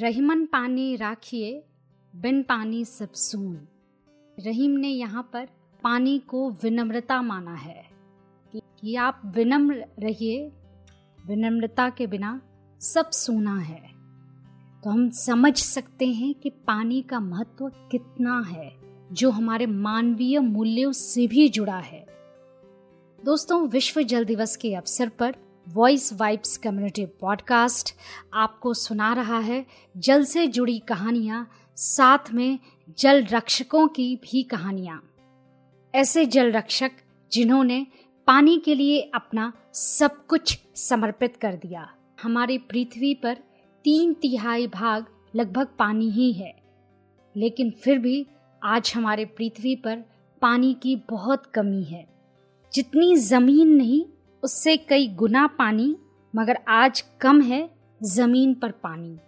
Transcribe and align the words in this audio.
रहीमन 0.00 0.46
पानी 0.46 0.96
राखिए 0.96 1.64
बिन 2.16 2.42
पानी 2.42 2.84
सब 2.84 3.12
सून। 3.12 3.68
रहीम 4.40 4.70
ने 4.70 4.88
यहाँ 4.88 5.30
पर 5.32 5.46
पानी 5.82 6.18
को 6.18 6.50
विनम्रता 6.50 7.22
माना 7.22 7.54
है। 7.54 7.84
कि, 8.56 8.94
आप 8.94 9.22
विनम्र 9.24 9.74
रहिए 9.98 10.52
विनम्रता 11.26 11.90
के 11.90 12.06
बिना 12.06 12.42
सब 12.80 13.10
सूना 13.10 13.58
है। 13.58 13.82
तो 14.84 14.90
हम 14.90 15.10
समझ 15.10 15.56
सकते 15.56 16.06
हैं 16.06 16.34
कि 16.34 16.50
पानी 16.50 17.02
का 17.02 17.20
महत्व 17.20 17.68
कितना 17.68 18.40
है 18.40 18.72
जो 19.12 19.30
हमारे 19.30 19.66
मानवीय 19.66 20.38
मूल्यों 20.38 20.92
से 20.92 21.26
भी 21.26 21.48
जुड़ा 21.48 21.78
है। 21.78 22.06
दोस्तों 23.24 23.68
विश्व 23.68 24.02
जल 24.02 24.24
दिवस 24.24 24.56
के 24.56 24.74
अवसर 24.74 25.08
पर 25.08 25.47
वॉइस 25.74 26.12
वाइब्स 26.12 26.56
कम्युनिटी 26.56 27.06
पॉडकास्ट 27.06 27.94
आपको 28.34 28.74
सुना 28.74 29.12
रहा 29.14 29.38
है। 29.38 29.66
जल 29.96 30.24
से 30.24 30.46
जुड़ी 30.46 30.78
कहानियाँ, 30.78 31.50
साथ 31.76 32.18
में 32.34 32.58
जल 32.98 33.24
रक्षकों 33.24 33.88
की 33.88 34.16
भी 34.16 34.42
कहानियाँ। 34.42 35.14
ऐसे 35.94 36.26
जल 36.26 36.52
रक्षक 36.52 36.90
जिन्होंने 37.32 37.86
पानी 38.26 38.58
के 38.58 38.74
लिए 38.74 39.10
अपना 39.14 39.52
सब 39.72 40.26
कुछ 40.26 40.58
समर्पित 40.74 41.36
कर 41.36 41.54
दिया। 41.54 41.94
हमारी 42.22 42.58
पृथ्वी 42.58 43.14
पर 43.14 43.34
तीन 43.84 44.14
तिहाई 44.14 44.66
भाग 44.66 45.06
लगभग 45.36 45.66
पानी 45.78 46.10
ही 46.10 46.32
है। 46.32 46.62
लेकिन 47.36 47.70
फिर 47.70 47.98
भी 47.98 48.26
आज 48.62 48.92
हमारे 48.96 49.24
पृथ्वी 49.24 49.76
पर 49.76 50.04
पानी 50.42 50.74
की 50.74 50.96
बहुत 50.96 51.46
कमी 51.46 51.82
है। 51.82 52.08
जितनी 52.72 53.16
ज़मीन 53.16 53.68
नहीं 53.68 54.17
उससे 54.42 54.76
कई 54.76 55.08
गुना 55.08 55.46
पानी, 55.46 55.96
मगर 56.36 56.58
आज 56.68 57.00
कम 57.20 57.40
है 57.40 57.70
ज़मीन 58.02 58.54
पर 58.54 58.70
पानी। 58.70 59.18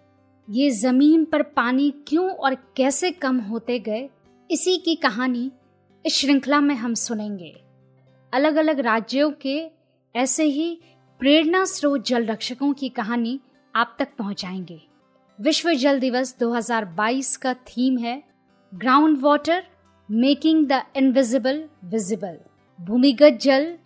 ये 0.50 0.70
ज़मीन 0.70 1.24
पर 1.24 1.42
पानी 1.42 1.94
क्यों 2.06 2.30
और 2.30 2.54
कैसे 2.54 3.10
कम 3.10 3.38
होते 3.38 3.78
गए? 3.78 4.10
इसी 4.50 4.76
की 4.76 4.94
कहानी 4.94 5.50
इस 6.06 6.14
श्रृंखला 6.14 6.60
में 6.60 6.74
हम 6.74 6.94
सुनेंगे। 6.94 7.60
अलग 8.34 8.56
अलग 8.56 8.80
राज्यों 8.80 9.30
के 9.30 9.70
ऐसे 10.16 10.44
ही 10.44 10.80
प्रेरणा 11.18 11.64
स्रोत 11.64 12.06
जल 12.06 12.26
रक्षकों 12.26 12.72
की 12.72 12.88
कहानी 12.88 13.40
आप 13.76 13.96
तक 13.98 14.08
पहुंचाएँगे। 14.18 14.82
विश्व 15.40 15.74
जल 15.74 16.00
दिवस 16.00 16.36
2022 16.38 17.36
का 17.36 17.54
थीम 17.54 17.98
है 17.98 18.22
ground 18.74 19.18
water 19.20 19.66
making 20.10 20.66
the 20.66 20.82
invisible 20.96 21.68
visible. 21.84 22.38
भूमिगत 22.80 23.38
जल 23.42 23.78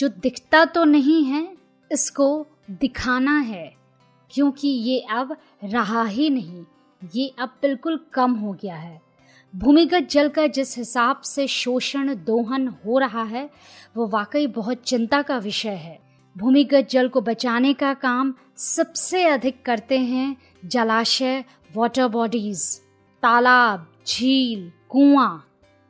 जो 0.00 0.08
दिखता 0.08 0.64
तो 0.64 0.84
नहीं 0.84 1.24
है, 1.24 1.56
इसको 1.92 2.46
दिखाना 2.70 3.38
है, 3.38 3.76
क्योंकि 4.30 4.68
ये 4.68 5.00
अब 5.10 5.36
रहा 5.64 6.04
ही 6.04 6.30
नहीं, 6.30 6.64
ये 7.14 7.34
अब 7.38 7.48
बिल्कुल 7.62 8.00
कम 8.12 8.34
हो 8.34 8.52
गया 8.52 8.76
है। 8.76 9.00
भूमिगत 9.56 10.08
जल 10.10 10.28
का 10.28 10.46
जिस 10.46 10.78
हिसाब 10.78 11.20
से 11.20 11.46
शोषण 11.46 12.14
दोहन 12.14 12.68
हो 12.68 12.98
रहा 12.98 13.22
है, 13.22 13.50
वो 13.96 14.06
वाकई 14.06 14.46
बहुत 14.46 14.76
चिंता 14.76 15.22
का 15.22 15.38
विषय 15.38 15.68
है। 15.68 15.98
भूमिगत 16.38 16.88
जल 16.90 17.08
को 17.08 17.20
बचाने 17.20 17.74
का 17.74 17.94
काम 17.94 18.34
सबसे 18.56 19.24
अधिक 19.24 19.62
करते 19.62 19.98
हैं 19.98 20.36
जलाशय 20.64 21.44
वाटर 21.76 22.08
बॉडीज 22.08 22.80
तालाब, 23.22 23.86
झील, 24.06 24.72
कुआँ, 24.88 25.46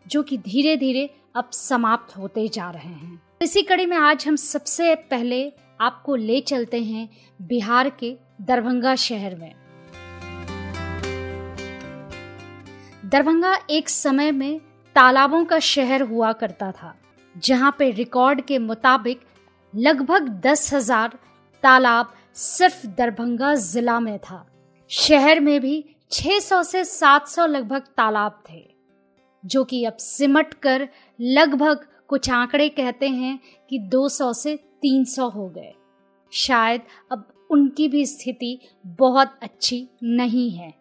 जो 0.07 0.23
कि 0.23 0.39
धीरे 0.39 0.77
धीरे 0.77 1.11
अब 1.37 1.51
समाप्त 1.51 2.17
होते 2.17 2.49
जा 2.49 2.71
रहे 2.71 2.89
हैं। 2.89 3.30
इसी 3.41 3.61
कड़ी 3.63 3.85
में 3.87 3.97
आज 3.97 4.27
हम 4.29 4.35
सबसे 4.37 4.95
पहले 5.11 5.53
आपको 5.81 6.15
ले 6.15 6.41
चलते 6.41 6.83
हैं 6.83 7.09
बिहार 7.41 7.89
के 8.01 8.11
दरभंगा 8.41 8.95
शहर 8.95 9.35
में। 9.35 9.53
दरभंगा 13.05 13.55
एक 13.71 13.89
समय 13.89 14.33
में 14.33 14.61
तालाबों 14.97 15.45
का 15.45 15.59
शहर 15.59 16.03
हुआ 16.03 16.33
करता 16.33 16.71
था, 16.73 16.95
जहाँ 17.35 17.75
पे 17.79 17.91
रिकॉर्ड 17.91 18.41
के 18.41 18.59
मुताबिक 18.59 19.21
लगभग 19.75 20.29
दस 20.47 20.73
हज़ार 20.75 21.19
तालाब 21.63 22.15
सिर्फ़ 22.37 22.87
दरभंगा 22.89 23.55
जिला 23.55 23.99
में 24.01 24.19
था। 24.19 24.47
शहर 24.91 25.41
में 25.41 25.61
भी 25.61 25.85
600 26.13 26.63
से 26.63 26.85
700 26.87 27.47
लगभग 27.47 27.87
तालाब 27.97 28.43
थे, 28.51 28.63
जो 29.45 29.65
कि 29.65 29.85
अब 29.85 29.97
सिमट 30.01 30.55
कर 30.55 30.89
लगभग 31.21 31.87
कुछ 32.11 32.31
आंकड़े 32.31 32.69
कहते 32.69 33.09
हैं 33.09 33.41
कि 33.71 33.79
200 33.79 34.33
से 34.33 34.57
300 34.57 35.29
हो 35.29 35.49
गए। 35.49 35.73
शायद 36.33 36.81
अब 37.13 37.47
उनकी 37.51 37.89
भी 37.89 38.07
स्थिति 38.07 38.59
बहुत 38.87 39.39
अच्छी 39.43 39.89
नहीं 40.03 40.51
है। 40.51 40.75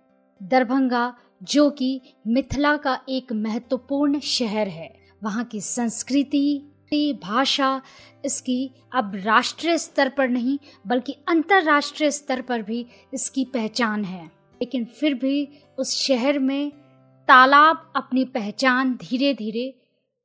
दरभंगा, 0.43 1.17
जो 1.43 1.69
कि 1.69 2.01
मिथिला 2.27 2.77
का 2.77 3.01
एक 3.09 3.33
महत्वपूर्ण 3.33 4.19
शहर 4.19 4.67
है, 4.67 4.95
वहाँ 5.23 5.43
की 5.43 5.61
संस्कृति, 5.61 6.65
भाषा, 7.23 7.81
इसकी 8.25 8.71
अब 8.93 9.11
राष्ट्रीय 9.15 9.77
स्तर 9.77 10.09
पर 10.09 10.29
नहीं, 10.29 10.59
बल्कि 10.87 11.15
अंतर्राष्ट्रीय 11.27 12.11
स्तर 12.11 12.41
पर 12.41 12.61
भी 12.61 12.85
इसकी 13.13 13.45
पहचान 13.45 14.05
है। 14.05 14.25
लेकिन 14.61 14.85
फिर 14.85 15.13
भी 15.13 15.49
उस 15.79 15.95
शहर 15.95 16.39
में 16.39 16.71
तालाब 17.27 17.93
अपनी 17.95 18.25
पहचान 18.25 18.93
धीरे 18.93 19.33
धीरे 19.33 19.78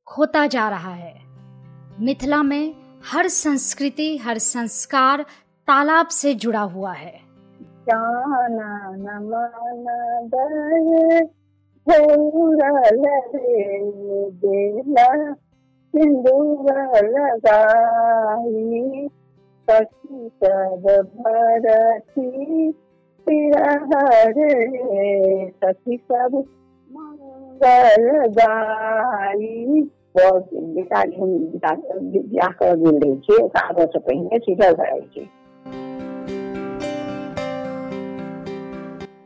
खोता 0.06 0.46
जा 0.46 0.68
रहा 0.68 0.94
है। 0.94 1.14
मिथिला 2.00 2.42
में 2.42 2.74
हर 3.12 3.28
संस्कृति, 3.28 4.16
हर 4.16 4.38
संस्कार 4.38 5.22
तालाब 5.66 6.06
से 6.06 6.34
जुड़ा 6.34 6.60
हुआ 6.60 6.92
है, 6.92 7.24
सखी 25.50 25.96
सब 25.96 26.44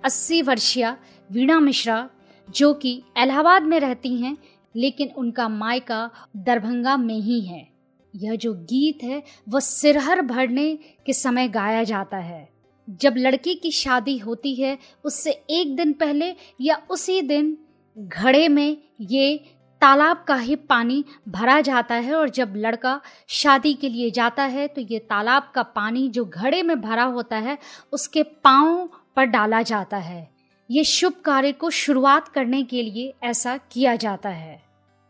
अस्सी 0.04 0.42
वर्षीय 0.42 0.96
वीणा 1.32 1.60
मिश्रा, 1.60 2.10
जो 2.50 2.74
कि 2.74 3.02
इलाहाबाद 3.22 3.62
में 3.62 3.80
रहती 3.80 4.22
हैं, 4.22 4.36
लेकिन 4.76 5.08
उनका 5.16 5.48
मायका 5.48 6.10
दरभंगा 6.36 6.96
में 6.96 7.18
ही 7.18 7.40
है। 7.40 7.68
यह 8.16 8.34
जो 8.34 8.54
गीत 8.54 8.98
है 9.04 9.22
वह 9.48 9.60
सिरहर 9.60 10.22
भरने 10.22 10.78
के 11.06 11.12
समय 11.12 11.48
गाया 11.48 11.82
जाता 11.82 12.16
है। 12.16 12.48
जब 12.90 13.14
लड़की 13.16 13.54
की 13.54 13.70
शादी 13.70 14.18
होती 14.18 14.54
है, 14.54 14.78
उससे 15.04 15.30
एक 15.50 15.76
दिन 15.76 15.92
पहले 15.92 16.34
या 16.60 16.82
उसी 16.90 17.22
दिन 17.22 17.58
घड़े 17.98 18.46
में 18.48 18.76
ये 19.00 19.36
तालाब 19.82 20.24
का 20.28 20.34
ही 20.36 20.54
पानी 20.68 21.04
भरा 21.28 21.60
जाता 21.60 21.94
है 21.94 22.14
और 22.14 22.28
जब 22.28 22.52
लड़का 22.56 23.00
शादी 23.28 23.72
के 23.74 23.88
लिए 23.88 24.10
जाता 24.10 24.42
है 24.44 24.66
तो 24.68 24.80
ये 24.80 24.98
तालाब 25.10 25.50
का 25.54 25.62
पानी 25.62 26.08
जो 26.08 26.24
घड़े 26.24 26.62
में 26.62 26.80
भरा 26.80 27.04
होता 27.04 27.36
है, 27.36 27.56
उसके 27.92 28.22
पाँव 28.22 28.88
पर 29.16 29.24
डाला 29.24 29.62
जाता 29.62 29.96
है। 29.96 30.28
ये 30.70 30.84
शुभ 30.84 31.12
कार्य 31.24 31.52
को 31.52 31.70
शुरुआत 31.70 32.28
करने 32.28 32.62
के 32.62 32.82
लिए 32.82 33.12
ऐसा 33.24 33.56
किया 33.72 33.94
जाता 33.96 34.28
है। 34.28 34.56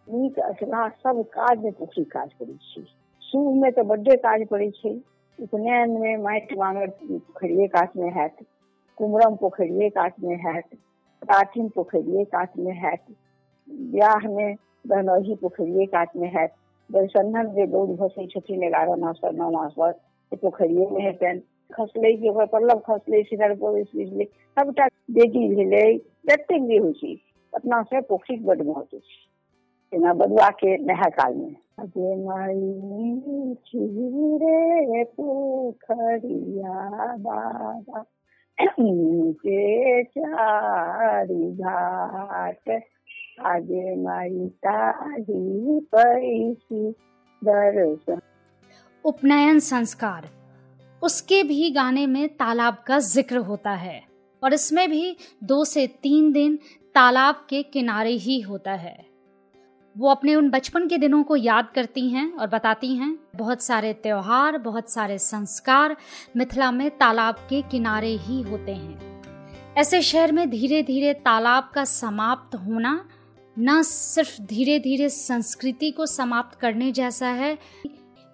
सब 0.06 1.24
काज 1.32 1.58
में 1.58 1.72
पोखरी 1.72 2.04
काज 2.04 2.28
करै 2.32 2.56
छी 2.64 2.86
शुभ 3.22 3.54
में 3.62 3.70
तो 3.72 3.82
बड्डे 3.84 4.16
काज 4.16 4.46
पड़े 4.48 4.70
छै 4.70 4.98
उपनयन 5.38 5.90
में 6.00 6.16
माटि 6.22 6.56
मांगल 6.58 6.86
पोखरिए 7.02 7.66
कात 7.68 7.96
में 7.96 8.10
हैत 8.12 8.36
कुमरम 8.98 9.36
पोखरिए 9.36 9.88
कात 9.90 10.14
में 10.22 10.36
हैत 10.36 10.78
प्राचीन 11.22 11.68
पोखरिए 11.68 12.24
कात 12.24 12.52
में 12.58 12.72
हैत 12.72 13.04
ब्याह 13.68 14.28
में 14.28 14.56
बहनौही 14.86 15.34
पोखरिए 15.34 15.86
कात 15.86 16.16
में 16.16 16.28
है 16.28 16.46
दर्शनन 16.92 17.48
जे 17.48 17.66
गौर 17.66 17.86
भसै 17.86 18.26
छथिन 18.26 18.62
एगारह 18.62 18.96
मास 18.96 19.18
पर 19.22 19.32
नौ 19.32 19.50
मास 19.50 19.74
पर 19.78 19.92
पोखरिए 20.36 20.86
में 20.86 21.02
हेतनि 21.02 21.40
खसलै 21.74 22.12
कि 22.16 22.28
ओकर 22.28 22.46
पल्लव 22.46 22.78
खसलै 22.78 23.22
सिधर 23.22 23.54
बिजलै 23.54 24.24
सबटा 24.24 24.86
बेटी 25.10 25.54
भेलै, 25.54 25.98
जतेक 26.28 26.62
जे 26.66 26.76
होइ 26.76 26.92
छै 26.92 27.14
अपना 27.54 27.82
से 27.82 28.00
पोखरिक 28.00 28.46
बड 28.46 28.62
महत्व 28.62 28.98
छै। 28.98 29.28
जेना 29.92 30.12
बदुआ 30.12 30.48
के 30.50 30.76
नहा 30.76 31.08
काल 31.08 31.34
में। 31.34 31.56
अगे 31.78 32.16
माई 32.24 32.72
पोखरिया 35.04 36.74
बाबा। 37.16 38.04
चारी 40.18 41.52
घाट। 41.52 42.82
आगे 43.46 43.96
माई 43.96 44.50
दर्शन। 47.44 48.20
उपनयन 49.04 49.58
संस्कार। 49.58 50.28
उसके 51.02 51.42
भी 51.42 51.70
गाने 51.70 52.06
में 52.06 52.28
तालाब 52.28 52.76
का 52.86 52.98
ज़िक्र 52.98 53.36
होता 53.36 53.70
है 53.70 54.02
और 54.42 54.54
इसमें 54.54 54.90
भी 54.90 55.16
दो 55.44 55.64
से 55.64 55.86
तीन 55.86 56.32
दिन 56.32 56.56
तालाब 56.94 57.34
के 57.34 57.62
किनारे 57.62 58.10
ही 58.10 58.40
होता 58.40 58.72
है। 58.72 59.07
वो 59.96 60.10
अपने 60.10 60.34
उन 60.34 60.50
बचपन 60.50 60.86
के 60.88 60.98
दिनों 60.98 61.22
को 61.22 61.36
याद 61.36 61.68
करती 61.74 62.08
हैं 62.10 62.32
और 62.32 62.46
बताती 62.46 62.94
हैं। 62.96 63.18
बहुत 63.36 63.62
सारे 63.62 63.92
त्योहार, 63.92 64.58
बहुत 64.58 64.90
सारे 64.90 65.18
संस्कार 65.18 65.96
मिथिला 66.36 66.70
में 66.70 66.90
तालाब 66.90 67.34
के 67.34 67.62
किनारे 67.62 68.14
ही 68.16 68.40
होते 68.42 68.72
हैं। 68.72 69.74
ऐसे 69.76 70.02
शहर 70.02 70.32
में 70.32 70.48
धीरे 70.50 70.82
धीरे 70.82 71.12
तालाब 71.14 71.70
का 71.74 71.84
समाप्त 71.84 72.54
होना 72.56 73.08
न 73.56 73.82
सिर्फ़ 73.82 74.40
धीरे 74.42 74.78
धीरे 74.78 75.08
संस्कृति 75.08 75.90
को 75.90 76.06
समाप्त 76.06 76.58
करने 76.58 76.92
जैसा 76.92 77.28
है, 77.28 77.58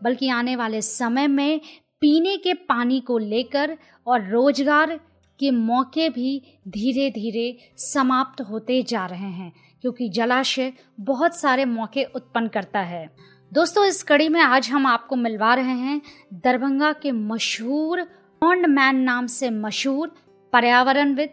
बल्कि 0.02 0.28
आने 0.28 0.56
वाले 0.56 0.82
समय 0.82 1.26
में 1.26 1.60
पीने 2.00 2.36
के 2.36 2.54
पानी 2.54 3.00
को 3.00 3.18
लेकर 3.18 3.76
और 4.06 4.28
रोज़गार 4.30 5.00
के 5.40 5.50
मौके 5.50 6.08
भी 6.08 6.42
धीरे 6.68 7.10
धीरे 7.10 7.56
समाप्त 7.76 8.40
होते 8.40 8.82
जा 8.82 9.06
रहे 9.06 9.30
हैं। 9.30 9.52
क्योंकि 9.84 10.08
जलाशय 10.08 10.72
बहुत 11.00 11.34
सारे 11.36 11.64
मौके 11.64 12.04
उत्पन्न 12.04 12.48
करता 12.48 12.80
है। 12.80 13.08
दोस्तों, 13.52 13.84
इस 13.84 14.02
कड़ी 14.02 14.28
में 14.28 14.40
आज 14.40 14.68
हम 14.70 14.86
आपको 14.86 15.16
मिलवा 15.16 15.52
रहे 15.54 15.72
हैं 15.78 16.00
दरभंगा 16.34 16.92
के 16.92 17.12
मशहूर 17.12 18.02
पॉन्ड 18.42 18.66
मैन 18.66 18.96
नाम 18.96 19.26
से 19.26 19.50
मशहूर 19.50 20.14
पर्यावरणविद 20.52 21.32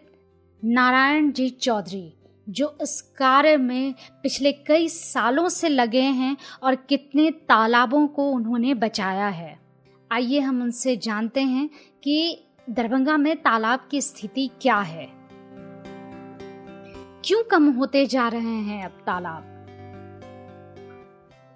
नारायण 0.62 1.30
जी 1.32 1.48
चौधरी, 1.48 2.12
जो 2.48 2.76
इस 2.82 3.00
कार्य 3.00 3.56
में 3.56 3.94
पिछले 4.22 4.52
कई 4.52 4.88
सालों 4.88 5.48
से 5.48 5.68
लगे 5.68 6.02
हैं 6.02 6.36
और 6.62 6.74
कितने 6.74 7.30
तालाबों 7.30 8.06
को 8.06 8.30
उन्होंने 8.30 8.74
बचाया 8.74 9.28
है। 9.28 9.58
आइए 10.12 10.40
हम 10.40 10.62
उनसे 10.62 10.96
जानते 10.96 11.40
हैं 11.40 11.68
कि 12.04 12.44
दरभंगा 12.70 13.16
में 13.16 13.36
तालाब 13.36 13.88
की 13.90 14.00
स्थिति 14.00 14.50
क्या 14.62 14.78
है। 14.78 15.21
क्यों 17.24 17.42
कम 17.42 17.68
होते 17.70 18.04
जा 18.06 18.26
रहे 18.28 18.54
हैं 18.60 18.84
अब 18.84 18.90
तालाब? 19.06 19.42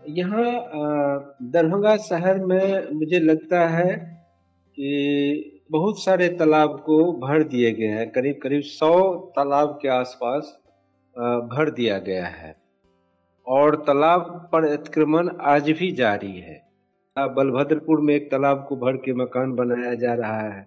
यहाँ 0.09 1.37
दरभंगा 1.45 1.97
शहर 1.97 2.39
में 2.45 2.93
मुझे 2.93 3.19
लगता 3.19 3.67
है 3.69 3.95
कि 4.75 5.65
बहुत 5.71 6.03
सारे 6.03 6.29
तालाब 6.29 6.79
को 6.87 6.99
भर 7.21 7.43
दिए 7.45 7.73
गए 7.73 7.87
हैं। 7.87 8.09
करीब 8.11 8.39
करीब 8.43 8.63
सौ 8.63 8.93
तालाब 9.37 9.79
के 9.83 9.89
आसपास 9.89 10.57
भर 11.51 11.71
दिया 11.71 11.99
गया 11.99 12.27
है। 12.27 12.55
और 13.47 13.77
तालाब 13.87 14.49
पर 14.53 14.65
अतिक्रमण 14.65 15.31
आज 15.47 15.71
भी 15.71 15.91
जारी 15.93 16.35
है। 16.41 16.61
बलभद्रपुर 17.17 18.01
में 18.01 18.15
एक 18.15 18.31
तालाब 18.31 18.67
को 18.69 18.77
भर 18.77 18.97
के 18.97 19.13
मकान 19.15 19.55
बनाया 19.55 19.95
जा 19.97 20.15
रहा 20.15 20.41
है। 20.41 20.63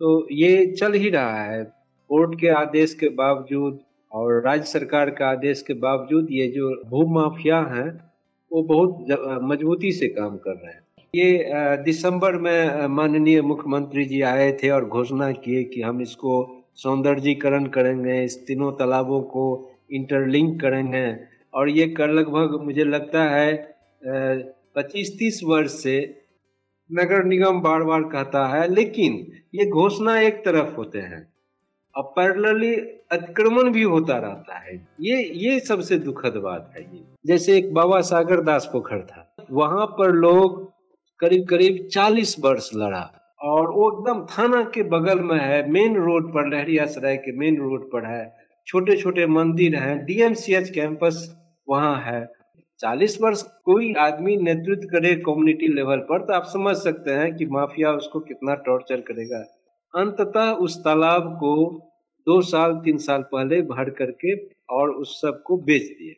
तो 0.00 0.26
ये 0.32 0.66
चल 0.72 0.92
ही 0.94 1.10
रहा 1.10 1.42
है। 1.42 1.64
कोर्ट 2.10 2.40
के 2.40 2.48
आदेश 2.56 2.94
के 2.94 3.08
बावजूद 3.14 3.78
और 4.16 4.40
राज्य 4.42 4.64
सरकार 4.64 5.10
के 5.10 5.24
आदेश 5.24 5.62
के 5.62 5.74
बावजूद 5.76 6.28
ये 6.30 6.46
जो 6.48 6.68
भू 6.90 7.06
माफिया 7.14 7.58
हैं, 7.70 7.88
वो 8.50 8.62
बहुत 8.62 9.40
मजबूती 9.44 9.92
से 9.92 10.06
काम 10.08 10.36
कर 10.36 10.54
रहे 10.54 10.72
हैं। 10.72 10.84
ये 11.14 11.82
दिसंबर 11.84 12.36
में 12.38 12.86
माननीय 12.88 13.40
मुख्यमंत्री 13.42 14.04
जी 14.04 14.20
आए 14.24 14.50
थे 14.62 14.70
और 14.70 14.84
घोषणा 14.86 15.30
किए 15.34 15.62
कि 15.64 15.82
हम 15.82 16.00
इसको 16.02 16.34
सौंदर्यीकरण 16.74 17.66
करेंगे, 17.66 18.22
इस 18.24 18.46
तीनों 18.46 18.72
तालाबों 18.72 19.20
को 19.22 19.44
इंटरलिंक 19.92 20.60
करेंगे। 20.60 21.06
और 21.54 21.68
ये 21.68 21.86
कर 21.88 22.10
लगभग, 22.10 22.60
मुझे 22.64 22.84
लगता 22.84 23.22
है 23.30 23.76
पच्चीस 24.76 25.16
तीस 25.18 25.40
वर्ष 25.44 25.72
से 25.72 25.96
नगर 26.90 27.24
निगम 27.24 27.60
बार 27.60 27.82
बार 27.82 28.02
कहता 28.02 28.46
है, 28.48 28.68
लेकिन 28.74 29.26
ये 29.54 29.66
घोषणा 29.66 30.20
एक 30.20 30.44
तरफ़ 30.44 30.74
होते 30.76 30.98
हैं। 31.00 31.26
अब 31.96 32.12
पैरेलली 32.16 32.74
अतिक्रमण 33.12 33.70
भी 33.72 33.82
होता 33.84 34.16
रहता 34.18 34.58
है। 34.58 34.74
ये 35.00 35.22
ये 35.36 35.58
सबसे 35.60 35.96
दुखद 35.98 36.36
बात 36.36 36.72
है 36.76 36.82
ये। 36.82 37.02
जैसे 37.26 37.56
एक 37.58 37.72
बाबा 37.74 38.00
सागर 38.02 38.40
दास 38.40 38.68
पोखर 38.72 39.00
था, 39.02 39.46
वहाँ 39.50 39.86
पर 39.98 40.12
लोग 40.14 40.64
करीब 41.20 41.46
करीब 41.48 41.86
चालीस 41.92 42.36
वर्ष 42.40 42.70
लड़ा 42.74 43.00
और 43.40 43.70
वो 43.70 43.90
एकदम 43.92 44.24
थाना 44.28 44.62
के 44.74 44.82
बगल 44.82 45.20
में 45.20 45.38
है 45.38 45.68
मेन 45.70 45.96
रोड 45.96 46.32
पर, 46.34 46.48
लहरिया 46.48 46.86
सराय 46.86 47.16
के 47.16 47.36
मेन 47.38 47.56
रोड 47.56 47.90
पर 47.92 48.04
है। 48.04 48.34
छोटे 48.66 48.96
छोटे 48.96 49.26
मंदिर 49.28 49.76
हैं 49.76 50.04
डीएमसीएच 50.04 50.70
कैंपस 50.70 51.34
वहाँ 51.68 51.96
है। 52.02 52.24
चालीस 52.80 53.20
वर्ष 53.22 53.42
कोई 53.64 53.92
आदमी 53.98 54.36
नेतृत्व 54.36 54.88
करे 54.88 55.14
कम्युनिटी 55.16 55.68
लेवल 55.68 55.98
पर 56.08 56.24
तो 56.24 56.32
आप 56.32 56.44
समझ 56.44 56.76
सकते 56.76 57.10
हैं 57.10 57.34
कि 57.36 57.46
माफिया 57.48 57.92
उसको 57.92 58.20
कितना 58.20 58.54
टॉर्चर 58.66 59.00
करेगा। 59.00 59.44
अंततः 59.94 60.50
उस 60.60 60.78
तालाब 60.84 61.34
को 61.34 61.54
दो 62.26 62.40
साल, 62.42 62.72
तीन 62.74 62.98
साल 62.98 63.22
पहले 63.22 63.60
भर 63.64 63.90
करके 63.92 64.34
और 64.70 64.90
उस 64.92 65.20
सबको 65.20 65.56
बेच 65.58 65.82
दिए। 65.82 66.16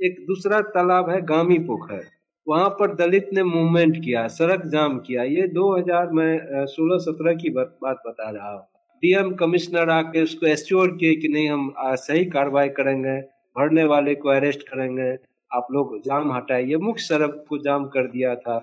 एक 0.00 0.24
दूसरा 0.26 0.60
तालाब 0.74 1.10
है 1.10 1.20
गामी 1.26 1.58
पोखर 1.60 2.04
वहाँ 2.46 2.68
पर 2.70 2.94
दलित 2.94 3.30
ने 3.32 3.42
मूवमेंट 3.42 3.96
किया, 3.96 4.26
सड़क 4.28 4.64
जाम 4.66 4.98
किया। 4.98 5.22
ये 5.24 5.46
2000 5.48 6.10
में 6.10 6.66
सोलह, 6.66 6.98
सत्रह 6.98 7.34
की 7.34 7.50
बात 7.50 8.02
बता 8.06 8.30
रहा 8.30 8.52
हूँ। 8.52 8.62
डीएम 9.02 9.34
कमिश्नर 9.34 9.90
आके 9.90 10.22
उसको 10.22 10.46
एश्योर 10.46 10.90
किए 10.90 11.14
कि 11.14 11.28
नहीं, 11.28 11.48
हम 11.50 11.72
सही 11.78 12.24
कार्रवाई 12.26 12.68
करेंगे, 12.70 13.18
भरने 13.56 13.84
वाले 13.84 14.14
को 14.14 14.28
अरेस्ट 14.28 14.62
करेंगे, 14.62 15.10
आप 15.50 15.66
लोग 15.72 15.98
जाम 16.00 16.32
हटाइए 16.32 16.76
मुख्य 16.78 17.02
सड़क 17.02 17.44
को 17.48 17.58
जाम 17.58 17.86
कर 17.88 18.06
दिया 18.06 18.34
था। 18.36 18.58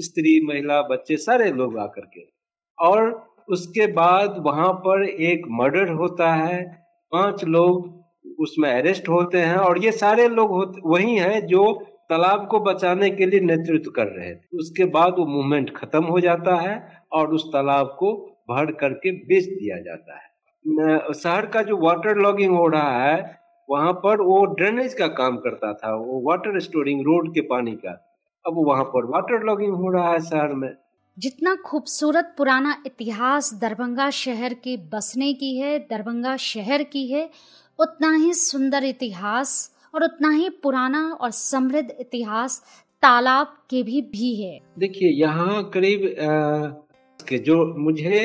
स्त्री, 0.00 0.40
महिला, 0.46 0.80
बच्चे, 0.82 1.16
सारे 1.18 1.50
लोग 1.52 1.78
आकर 1.78 2.06
के। 2.14 2.26
और 2.78 3.10
उसके 3.48 3.86
बाद 3.92 4.42
वहाँ 4.46 4.72
पर 4.86 5.02
एक 5.04 5.46
मर्डर 5.50 5.88
होता 5.92 6.32
है। 6.34 6.62
पाँच 7.12 7.44
लोग 7.44 7.94
उसमें 8.40 8.70
अरेस्ट 8.72 9.08
होते 9.08 9.38
हैं 9.38 9.56
और 9.56 9.78
ये 9.78 9.92
सारे 9.92 10.28
लोग 10.28 10.80
वही 10.84 11.16
हैं 11.16 11.46
जो 11.46 11.72
तालाब 12.10 12.46
को 12.48 12.58
बचाने 12.60 13.10
के 13.10 13.26
लिए 13.26 13.40
नेतृत्व 13.40 13.90
कर 13.90 14.06
रहे 14.06 14.34
थे। 14.34 14.56
उसके 14.58 14.84
बाद 14.84 15.14
वो 15.18 15.26
मूवमेंट 15.26 15.70
खत्म 15.76 16.04
हो 16.04 16.20
जाता 16.20 16.56
है 16.56 16.76
और 17.12 17.32
उस 17.34 17.46
तालाब 17.52 17.96
को 17.98 18.12
भर 18.50 18.72
करके 18.72 19.10
बेच 19.26 19.44
दिया 19.44 19.78
जाता 19.78 20.16
है। 20.16 21.12
शहर 21.14 21.46
का 21.46 21.62
जो 21.62 21.76
वाटर 21.76 22.16
लॉगिंग 22.16 22.54
हो 22.56 22.66
रहा 22.66 23.04
है, 23.04 23.38
वहाँ 23.68 23.92
पर 23.92 24.20
वो 24.20 24.44
ड्रेनेज 24.46 24.94
का 24.94 25.06
काम 25.06 25.36
करता 25.36 25.72
था, 25.72 25.94
वो 25.94 26.22
वाटर 26.28 26.58
स्टोरिंग 26.60 27.00
रोड 27.00 27.34
के 27.34 27.40
पानी 27.40 27.72
का। 27.74 27.92
अब 28.44 28.54
वहाँ 28.66 28.84
पर 28.84 29.04
वाटर 29.04 29.42
लॉगिंग 29.42 29.74
हो 29.74 29.90
रहा 29.90 30.10
है 30.10 30.20
शहर 30.20 30.52
में। 30.54 30.68
जितना 31.18 31.54
खूबसूरत 31.56 32.34
पुराना 32.38 32.76
इतिहास 32.86 33.52
दरभंगा 33.54 34.08
शहर 34.10 34.54
के 34.54 34.76
बसने 34.76 35.32
की 35.34 35.56
है 35.56 35.78
दरभंगा 35.78 36.36
शहर 36.36 36.82
की 36.82 37.06
है 37.12 37.30
उतना 37.78 38.10
ही 38.14 38.32
सुंदर 38.34 38.84
इतिहास 38.84 39.54
और 39.94 40.04
उतना 40.04 40.30
ही 40.30 40.48
पुराना 40.62 41.02
और 41.20 41.30
समृद्ध 41.30 41.90
इतिहास 41.90 42.58
तालाब 43.02 43.56
के 43.70 43.82
भी 43.82 44.00
भी 44.12 44.34
है। 44.42 44.60
देखिए 44.78 45.10
यहाँ 45.20 45.62
करीब 45.74 46.14
के 47.20 47.38
जो 47.38 47.64
मुझे 47.78 48.22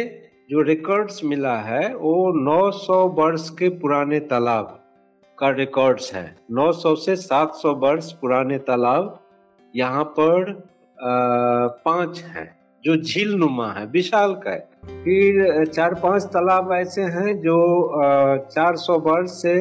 जो 0.52 0.62
रिकॉर्ड्स 0.62 1.24
मिला 1.24 1.58
है 1.62 1.96
वो 1.96 2.16
900 2.44 3.02
वर्ष 3.18 3.50
के 3.50 3.70
पुराने 3.80 4.20
तालाब 4.20 4.78
का 5.38 5.50
रिकॉर्ड्स 5.50 6.14
है। 6.14 6.26
900 6.52 6.96
से 6.96 7.16
700 7.18 7.76
वर्ष 7.84 8.12
पुराने 8.12 8.58
तालाब 8.58 9.20
यहाँ 9.74 10.04
पर 10.20 10.52
आ, 10.52 11.68
पाँच 11.86 12.20
हैं। 12.20 12.61
जो 12.84 12.96
झील 12.96 13.34
नुमा 13.36 13.72
है, 13.72 13.86
विशाल 13.88 14.34
का 14.36 14.52
है। 14.52 14.70
फिर 15.04 15.66
चार 15.66 15.94
पाँच 15.94 16.24
तालाब 16.34 16.72
ऐसे 16.74 17.02
हैं 17.14 17.40
जो 17.42 17.58
चार 18.46 18.76
सौ 18.78 18.98
वर्ष 19.00 19.32
से 19.42 19.56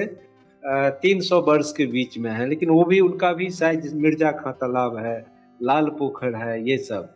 तीन 1.02 1.20
सौ 1.20 1.40
वर्ष 1.40 1.72
के 1.72 1.86
बीच 1.86 2.18
में 2.18 2.30
है, 2.30 2.48
लेकिन 2.48 2.70
वो 2.70 2.84
भी 2.84 3.00
उनका 3.00 3.32
भी 3.32 3.48
साइज़ 3.50 3.94
मिर्ज़ा 3.96 4.30
खां 4.32 4.52
तालाब 4.54 4.96
है, 4.96 5.24
लाल 5.60 5.88
पोखर 5.98 6.34
है, 6.34 6.68
ये 6.68 6.76
सब। 6.78 7.08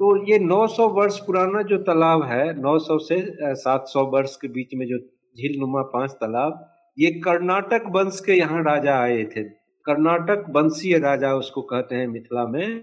तो 0.00 0.16
ये 0.26 0.38
900 0.38 0.88
वर्ष 0.90 1.18
पुराना 1.18 1.62
जो 1.62 1.78
तालाब 1.78 2.22
है 2.24 2.44
900 2.60 2.98
से 2.98 3.20
700 3.56 4.04
वर्ष 4.12 4.36
के 4.36 4.48
बीच 4.48 4.74
में 4.74 4.86
जो 4.86 4.98
झील 4.98 5.58
नुमा 5.60 5.82
पाँच 5.94 6.10
तालाब, 6.12 6.66
ये 6.98 7.10
कर्नाटक 7.20 7.82
वंश 7.88 8.20
के 8.20 8.32
यहाँ 8.32 8.62
राजा 8.64 8.98
आए 8.98 9.24
थे। 9.26 9.42
कर्नाटक 9.86 10.44
वंशीय 10.50 10.98
राजा 10.98 11.34
उसको 11.34 11.62
कहते 11.62 11.96
हैं 11.96 12.06
मिथिला 12.06 12.46
में 12.46 12.80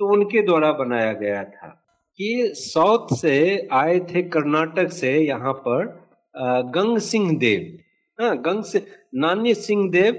तो 0.00 0.12
उनके 0.12 0.42
द्वारा 0.42 0.72
बनाया 0.72 1.12
गया 1.12 1.42
था। 1.44 1.68
कि 2.18 2.52
साउथ 2.56 3.14
से 3.16 3.36
आए 3.72 3.98
थे 4.06 4.22
कर्नाटक 4.28 4.92
से 4.92 5.12
यहाँ 5.18 5.52
पर 5.66 5.86
गंग 6.74 6.98
सिंह 7.00 7.36
देव। 7.38 7.76
हाँ 8.18 8.36
गंग 8.42 8.62
से 8.64 8.84
नानी 9.16 9.54
सिंह 9.54 9.90
देव 9.90 10.14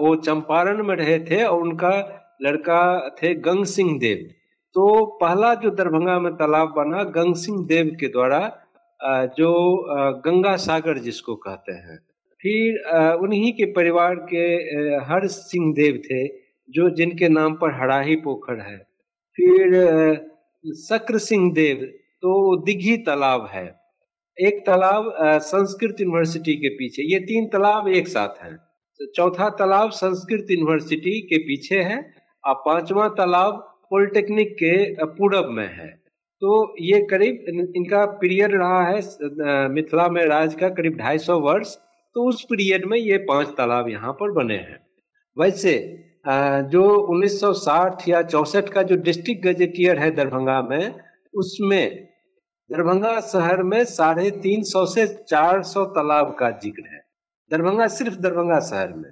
वो 0.00 0.14
चंपारण 0.18 0.82
में 0.86 0.94
रहे 0.96 1.18
थे 1.20 1.42
और 1.44 1.62
उनका 1.62 1.92
लड़का 2.42 3.08
थे 3.18 3.34
गंग 3.42 3.64
सिंह 3.66 3.98
देव। 3.98 4.26
तो 4.76 5.04
पहला 5.20 5.54
जो 5.54 5.70
दरभंगा 5.72 6.18
में 6.20 6.32
तालाब 6.36 6.72
बना 6.76 7.02
गंग 7.12 7.34
सिंह 7.36 7.64
देव 7.66 7.96
के 8.00 8.08
द्वारा 8.08 8.40
जो 9.38 9.52
गंगा 10.24 10.56
सागर 10.58 10.98
जिसको 10.98 11.34
कहते 11.36 11.72
हैं। 11.72 11.98
फिर 12.40 13.16
उन्हीं 13.22 13.52
के 13.52 13.64
परिवार 13.72 14.14
के 14.32 14.44
हर 15.04 15.26
सिंह 15.28 15.72
देव 15.74 16.02
थे, 16.04 16.26
जो 16.68 16.88
जिनके 16.90 17.28
नाम 17.28 17.54
पर 17.54 17.80
हड़ाही 17.80 18.16
पोखर 18.16 18.60
है। 18.60 18.78
फिर 19.38 20.32
शक्र 20.64 21.18
सिंह 21.20 21.52
देव 21.54 21.84
तो 22.22 22.34
दिघी 22.64 22.96
तालाब 23.06 23.48
है। 23.52 23.64
एक 24.38 24.62
तालाब 24.66 25.12
संस्कृत 25.42 26.00
यूनिवर्सिटी 26.00 26.54
के 26.56 26.68
पीछे, 26.68 27.02
ये 27.04 27.18
तीन 27.20 27.46
तालाब 27.48 27.88
एक 27.90 28.08
साथ 28.08 28.42
हैं। 28.42 28.56
तो 29.00 29.06
चौथा 29.06 29.48
तालाब 29.50 29.90
संस्कृत 29.92 30.46
यूनिवर्सिटी 30.50 31.20
के 31.22 31.38
पीछे 31.40 31.80
है, 31.80 31.98
और 32.44 32.54
पांचवा 32.64 33.08
तालाब 33.18 33.58
पॉलिटेक्निक 33.90 34.54
के 34.54 35.04
पूरब 35.06 35.48
में 35.50 35.68
है। 35.68 35.88
तो 36.42 36.74
ये 36.80 37.00
करीब 37.10 37.44
इनका 37.76 38.04
पीरियड 38.20 38.54
रहा 38.54 38.82
है 38.82 39.68
मिथिला 39.70 40.08
में 40.08 40.24
राज 40.26 40.54
का 40.54 40.68
करीब 40.70 40.96
250 40.98 41.28
वर्ष 41.42 41.76
तो 42.16 42.24
उस 42.28 42.42
पीरियड 42.50 42.84
में 42.84 42.98
ये 42.98 43.18
पाँच 43.28 43.48
तालाब 43.56 43.88
यहाँ 43.90 44.12
पर 44.12 44.30
बने 44.32 44.56
हैं। 44.56 44.78
वैसे 45.36 45.74
जो 46.24 46.82
1960 47.08 48.08
या 48.08 48.22
चौसठ 48.24 48.68
का 48.68 48.82
जो 48.82 48.96
डिस्ट्रिक्ट 48.98 49.46
गजेटियर 49.46 49.98
है 49.98 50.10
दरभंगा 50.12 50.60
में, 50.62 50.94
उसमें 51.34 52.08
दरभंगा 52.70 53.20
शहर 53.22 53.62
में 53.64 53.84
साढ़े 53.86 54.30
तीन 54.42 54.62
सौ 54.64 54.84
से 54.86 55.06
चार 55.28 55.62
सौ 55.64 55.84
तालाब 55.94 56.34
का 56.38 56.50
ज़िक्र 56.52 56.82
है। 56.84 57.00
दरभंगा 57.50 57.86
सिर्फ़ 57.90 58.14
दरभंगा 58.18 58.58
शहर 58.62 58.92
में। 58.92 59.10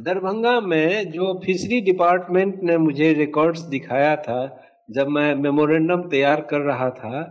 दरभंगा 0.00 0.60
में 0.62 1.10
जो 1.10 1.32
फिशरी 1.44 1.80
डिपार्टमेंट 1.82 2.62
ने 2.62 2.76
मुझे 2.78 3.12
रिकॉर्ड्स 3.14 3.60
दिखाया 3.70 4.14
था, 4.18 4.40
जब 4.90 5.08
मैं 5.08 5.34
मेमोरेंडम 5.36 6.02
तैयार 6.10 6.40
कर 6.50 6.60
रहा 6.62 6.88
था 6.92 7.22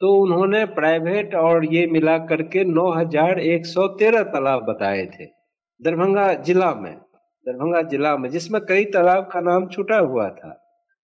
तो 0.00 0.12
उन्होंने 0.16 0.64
प्राइवेट 0.74 1.34
और 1.36 1.64
ये 1.66 1.86
मिला 1.88 2.16
करके 2.26 2.64
9113 2.66 4.22
तालाब 4.32 4.62
बताए 4.64 5.04
थे, 5.08 5.24
दरभंगा 5.80 6.32
जिला 6.42 6.72
में। 6.74 6.96
दरभंगा 7.46 7.82
जिला 7.82 8.16
में, 8.16 8.30
जिसमें 8.30 8.60
कई 8.68 8.84
तालाब 8.84 9.28
का 9.32 9.40
नाम 9.40 9.66
छूटा 9.66 9.98
हुआ 9.98 10.28
था, 10.28 10.58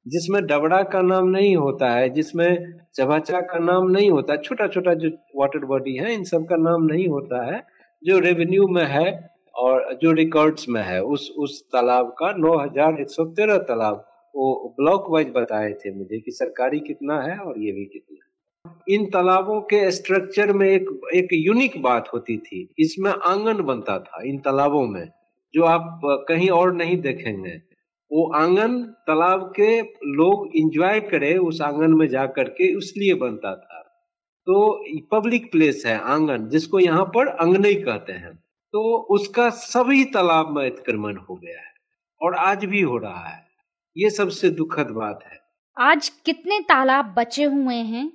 जिसमें 0.09 0.47
डबड़ा 0.47 0.83
का 0.83 1.03
नाम 1.03 1.29
नहीं 1.29 1.57
होता 1.57 1.91
है, 1.91 2.09
जिसमें 2.11 2.79
चबाचा 2.95 3.41
का 3.41 3.59
नाम 3.59 3.91
नहीं 3.91 4.11
होता 4.11 4.37
छोटा 4.37 4.67
छोटा 4.67 4.95
जो 4.95 5.11
वाटर 5.37 5.65
बॉडी 5.65 5.97
है, 5.97 6.15
इन 6.15 6.25
सब 6.25 6.45
का 6.45 6.57
नाम 6.57 6.85
नहीं 6.85 7.09
होता 7.09 7.55
है, 7.55 7.63
जो 8.05 8.19
रेवेन्यू 8.19 8.69
में 8.69 8.85
है 8.85 9.31
और 9.55 9.99
जो 10.03 10.13
रिकॉर्ड्स 10.13 10.69
में 10.69 10.83
है, 10.83 11.03
उस 11.03 11.35
उस 11.39 11.63
तालाब 11.63 12.15
का 12.19 12.33
9113 12.33 13.59
तालाब, 13.59 14.05
वो 14.37 14.75
ब्लॉक 14.81 15.07
वाइज 15.11 15.29
बताए 15.29 15.73
थे 15.73 15.95
मुझे 15.95 16.19
कि 16.19 16.31
सरकारी 16.31 16.81
कितना 16.81 17.23
है 17.23 17.39
और 17.39 17.59
ये 17.59 17.73
भी 17.73 17.85
कितना 17.85 18.15
है। 18.15 18.29
इन 18.95 19.07
तालाबों 19.07 19.61
के 19.61 19.91
स्ट्रक्चर 19.91 20.53
में 20.53 20.69
एक 20.69 21.01
एक 21.15 21.29
यूनिक 21.33 21.83
बात 21.83 22.09
होती 22.15 22.37
थी, 22.39 22.75
इसमें 22.79 23.11
आँगन 23.11 23.63
बनता 23.63 23.99
था 23.99 24.23
इन 24.25 24.39
तालाबों 24.39 24.87
में। 24.87 25.09
जो 25.55 25.65
आप 25.65 26.01
कहीं 26.29 26.49
और 26.51 26.75
नहीं 26.75 26.97
देखेंगे। 26.97 27.53
वो 28.13 28.33
आँगन 28.33 28.83
तालाब 28.83 29.53
के 29.57 29.81
लोग 30.15 30.49
इंजॉय 30.57 31.01
करे 31.01 31.37
उस 31.37 31.61
आँगन 31.61 31.95
में 31.95 32.09
जा 32.09 32.27
करके 32.27 32.75
उसलिए 32.75 33.15
बनता 33.15 33.55
था। 33.55 33.79
तो 34.47 34.85
पब्लिक 35.13 35.51
प्लेस 35.53 35.83
है 35.87 35.99
आँगन, 35.99 36.49
जिसको 36.49 36.79
यहाँ 36.79 37.05
पर 37.05 37.27
अंगने 37.27 37.75
कहते 37.75 38.13
हैं। 38.13 38.35
तो 38.73 38.97
उसका 39.11 39.51
सभी 39.51 40.05
तालाब 40.05 40.57
में 40.57 40.71
अतिक्रमण 40.71 41.17
हो 41.17 41.35
गया 41.35 41.59
है 41.59 41.73
और 42.23 42.35
आज 42.35 42.65
भी 42.65 42.81
हो 42.81 42.99
रहा 42.99 43.29
है। 43.29 43.43
ये 43.97 44.11
सबसे 44.11 44.51
दुखद 44.51 44.87
बात 44.87 45.21
है। 45.27 45.39
आज 45.77 46.09
कितने 46.09 46.61
तालाब 46.61 47.15
बचे 47.19 47.45
हुए 47.45 47.75
हैं? 47.75 48.13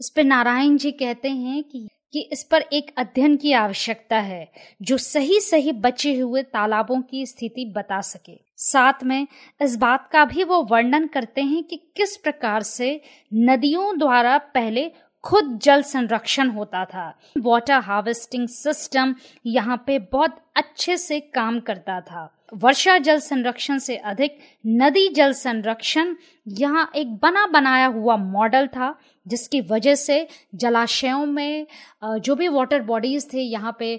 इस 0.00 0.12
पे 0.16 0.22
नारायण 0.22 0.76
जी 0.76 0.92
कहते 0.92 1.28
हैं 1.28 1.62
कि 1.64 1.88
कि 2.12 2.20
इस 2.32 2.44
पर 2.44 2.64
एक 2.72 2.94
अध्ययन 2.96 3.36
की 3.36 3.52
आवश्यकता 3.52 4.18
है, 4.18 4.52
जो 4.82 4.96
सही 4.96 5.40
सही 5.40 5.72
बचे 5.72 6.14
हुए 6.14 6.42
तालाबों 6.42 7.02
की 7.02 7.26
स्थिति 7.26 7.72
बता 7.76 8.00
सके। 8.00 8.40
साथ 8.56 9.04
में, 9.04 9.26
इस 9.62 9.76
बात 9.76 10.08
का 10.12 10.24
भी 10.24 10.44
वो 10.44 10.62
वर्णन 10.62 11.06
करते 11.06 11.42
हैं 11.42 11.64
कि 11.64 11.76
किस 11.76 12.16
प्रकार 12.16 12.62
से 12.62 13.00
नदियों 13.34 13.98
द्वारा 13.98 14.38
पहले 14.38 14.92
खुद 15.24 15.58
जल 15.62 15.82
संरक्षण 15.82 16.48
होता 16.48 16.84
था। 16.84 17.18
वाटर 17.38 17.80
हार्वेस्टिंग 17.80 18.48
सिस्टम 18.48 19.14
यहाँ 19.46 19.84
पे 19.86 19.98
बहुत 19.98 20.36
अच्छे 20.56 20.96
से 20.96 21.20
काम 21.20 21.60
करता 21.60 22.00
था। 22.00 22.35
वर्षा 22.52 22.96
जल 22.98 23.18
संरक्षण 23.18 23.78
से 23.78 23.96
अधिक 23.96 24.38
नदी 24.64 25.08
जल 25.08 25.32
संरक्षण 25.32 26.14
यहाँ 26.48 26.90
एक 26.96 27.14
बना 27.16 27.46
बनाया 27.46 27.86
हुआ 27.86 28.16
मॉडल 28.16 28.66
था, 28.66 28.94
जिसकी 29.26 29.60
वजह 29.62 29.94
से 29.94 30.26
जलाशयों 30.54 31.24
में 31.26 31.66
जो 32.04 32.34
भी 32.34 32.48
वाटर 32.48 32.82
बॉडीज 32.82 33.26
थे, 33.32 33.40
यहाँ 33.40 33.76
पे 33.78 33.98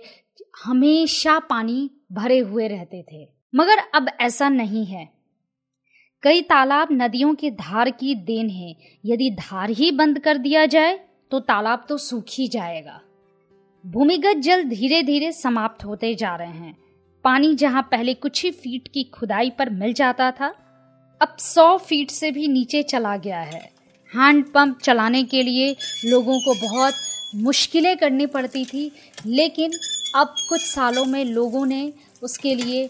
हमेशा 0.66 1.38
पानी 1.40 1.90
भरे 2.12 2.40
हुए 2.40 2.68
रहते 2.68 3.04
थे। 3.04 3.28
मगर 3.54 3.78
अब 3.96 4.10
ऐसा 4.22 4.50
नहीं 4.50 4.86
है। 4.86 5.08
कई 6.24 6.42
तालाब 6.42 6.88
नदियों 6.92 7.34
की 7.36 7.52
धार 7.52 7.90
की 7.92 8.16
देन 8.18 8.50
है। 8.50 8.76
यदि 9.06 9.30
धार 9.32 9.70
ही 9.70 9.92
बंद 9.92 10.20
कर 10.20 10.38
दिया 10.38 10.66
जाए 10.66 11.00
तो 11.32 11.40
तालाब 11.42 11.86
तो 11.90 11.98
सूख 11.98 12.26
ही 12.32 12.48
जाएगा। 12.48 13.00
भूमिगत 13.84 14.38
जल 14.38 14.64
धीरे 14.64 15.02
धीरे 15.04 15.32
समाप्त 15.32 15.86
होते 15.86 16.14
जा 16.16 16.36
रहे 16.36 16.48
हैं। 16.48 16.76
पानी 17.28 17.56
जहाँ 17.56 17.82
पहले 17.82 18.14
कुछ 18.14 18.44
ही 18.44 18.50
फीट 18.52 18.88
की 18.88 19.04
खुदाई 19.04 19.50
पर 19.50 19.70
मिल 19.70 19.94
जाता 19.94 20.30
था, 20.32 20.48
अब 21.22 21.36
सौ 21.38 21.78
फीट 21.78 22.12
से 22.12 22.32
भी 22.32 22.48
नीचे 22.48 22.84
चला 22.84 23.16
गया 23.18 23.40
है। 23.40 23.60
हैंड 24.12 24.44
पंप 24.46 24.80
चलाने 24.80 25.24
के 25.24 25.42
लिए 25.44 25.76
लोगों 26.06 26.40
को 26.40 26.54
बहुत 26.62 26.94
मुश्किलें 27.36 27.98
करनी 27.98 28.26
पड़ती 28.26 28.66
थी, 28.66 28.92
लेकिन 29.26 29.72
अब 30.16 30.36
कुछ 30.50 30.62
सालों 30.62 31.06
में 31.06 31.24
लोगों 31.26 31.66
ने 31.66 31.94
उसके 32.24 32.56
लिए 32.56 32.90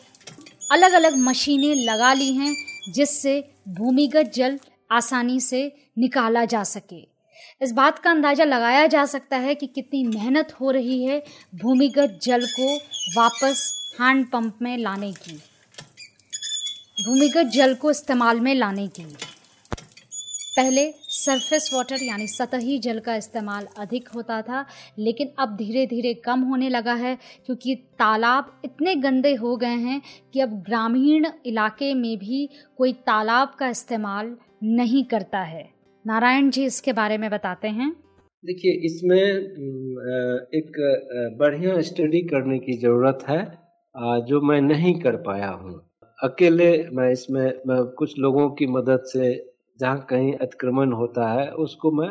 अलग 0.72 0.91
अलग 0.91 1.17
मशीनें 1.17 1.75
लगा 1.75 2.13
ली 2.13 2.32
हैं, 2.34 2.56
जिससे 2.89 3.44
भूमिगत 3.70 4.32
जल 4.36 4.60
आसानी 4.91 5.39
से 5.39 5.72
निकाला 5.98 6.46
जा 6.46 6.63
सके। 6.63 7.06
इस 7.61 7.71
बात 7.71 7.99
का 7.99 8.09
अंदाज़ा 8.11 8.45
लगाया 8.45 8.85
जा 8.87 9.03
सकता 9.05 9.37
है 9.37 9.53
कि 9.55 9.67
कितनी 9.67 10.03
मेहनत 10.03 10.51
हो 10.61 10.71
रही 10.71 11.03
है 11.03 11.21
भूमिगत 11.61 12.19
जल 12.23 12.45
को 12.49 12.75
वापस 13.15 13.61
हैंड 13.99 14.25
पंप 14.31 14.57
में 14.61 14.77
लाने 14.77 15.11
की। 15.13 15.35
भूमिगत 17.05 17.49
जल 17.53 17.73
को 17.75 17.91
इस्तेमाल 17.91 18.39
में 18.39 18.53
लाने 18.55 18.87
की। 18.87 19.03
पहले 20.55 20.91
सरफेस 21.09 21.69
वाटर 21.73 22.03
यानी 22.03 22.27
सतही 22.27 22.77
जल 22.79 22.99
का 22.99 23.15
इस्तेमाल 23.15 23.67
अधिक 23.77 24.09
होता 24.09 24.41
था, 24.41 24.65
लेकिन 24.99 25.31
अब 25.39 25.55
धीरे 25.55 25.85
धीरे 25.87 26.13
कम 26.25 26.41
होने 26.41 26.69
लगा 26.69 26.93
है 26.95 27.15
क्योंकि 27.45 27.75
तालाब 27.99 28.61
इतने 28.65 28.95
गंदे 28.97 29.33
हो 29.35 29.55
गए 29.57 29.77
हैं 29.79 30.01
कि 30.33 30.39
अब 30.39 30.53
ग्रामीण 30.65 31.27
इलाके 31.45 31.93
में 31.93 32.17
भी 32.17 32.47
कोई 32.77 32.93
तालाब 33.07 33.55
का 33.59 33.69
इस्तेमाल 33.69 34.35
नहीं 34.63 35.03
करता 35.05 35.39
है। 35.39 35.76
नारायण 36.07 36.49
जी 36.49 36.63
इसके 36.65 36.91
बारे 36.93 37.17
में 37.17 37.29
बताते 37.29 37.67
हैं। 37.69 37.89
देखिए, 38.43 38.71
इसमें 38.85 39.21
एक 40.55 40.77
बढ़िया 41.39 41.79
स्टडी 41.81 42.21
करने 42.23 42.59
की 42.59 42.73
ज़रूरत 42.79 43.23
है 43.29 43.39
जो 44.25 44.39
मैं 44.41 44.59
नहीं 44.61 44.93
कर 45.01 45.15
पाया 45.23 45.49
हूँ। 45.49 45.73
अकेले 46.19 46.69
मैं 46.91 47.09
इसमें, 47.11 47.45
मैं 47.67 47.83
कुछ 47.97 48.13
लोगों 48.19 48.49
की 48.51 48.67
मदद 48.67 49.03
से 49.05 49.31
जहाँ 49.79 50.05
कहीं 50.09 50.33
अतिक्रमण 50.35 50.91
होता 50.91 51.31
है, 51.31 51.49
उसको 51.55 51.91
मैं 51.93 52.09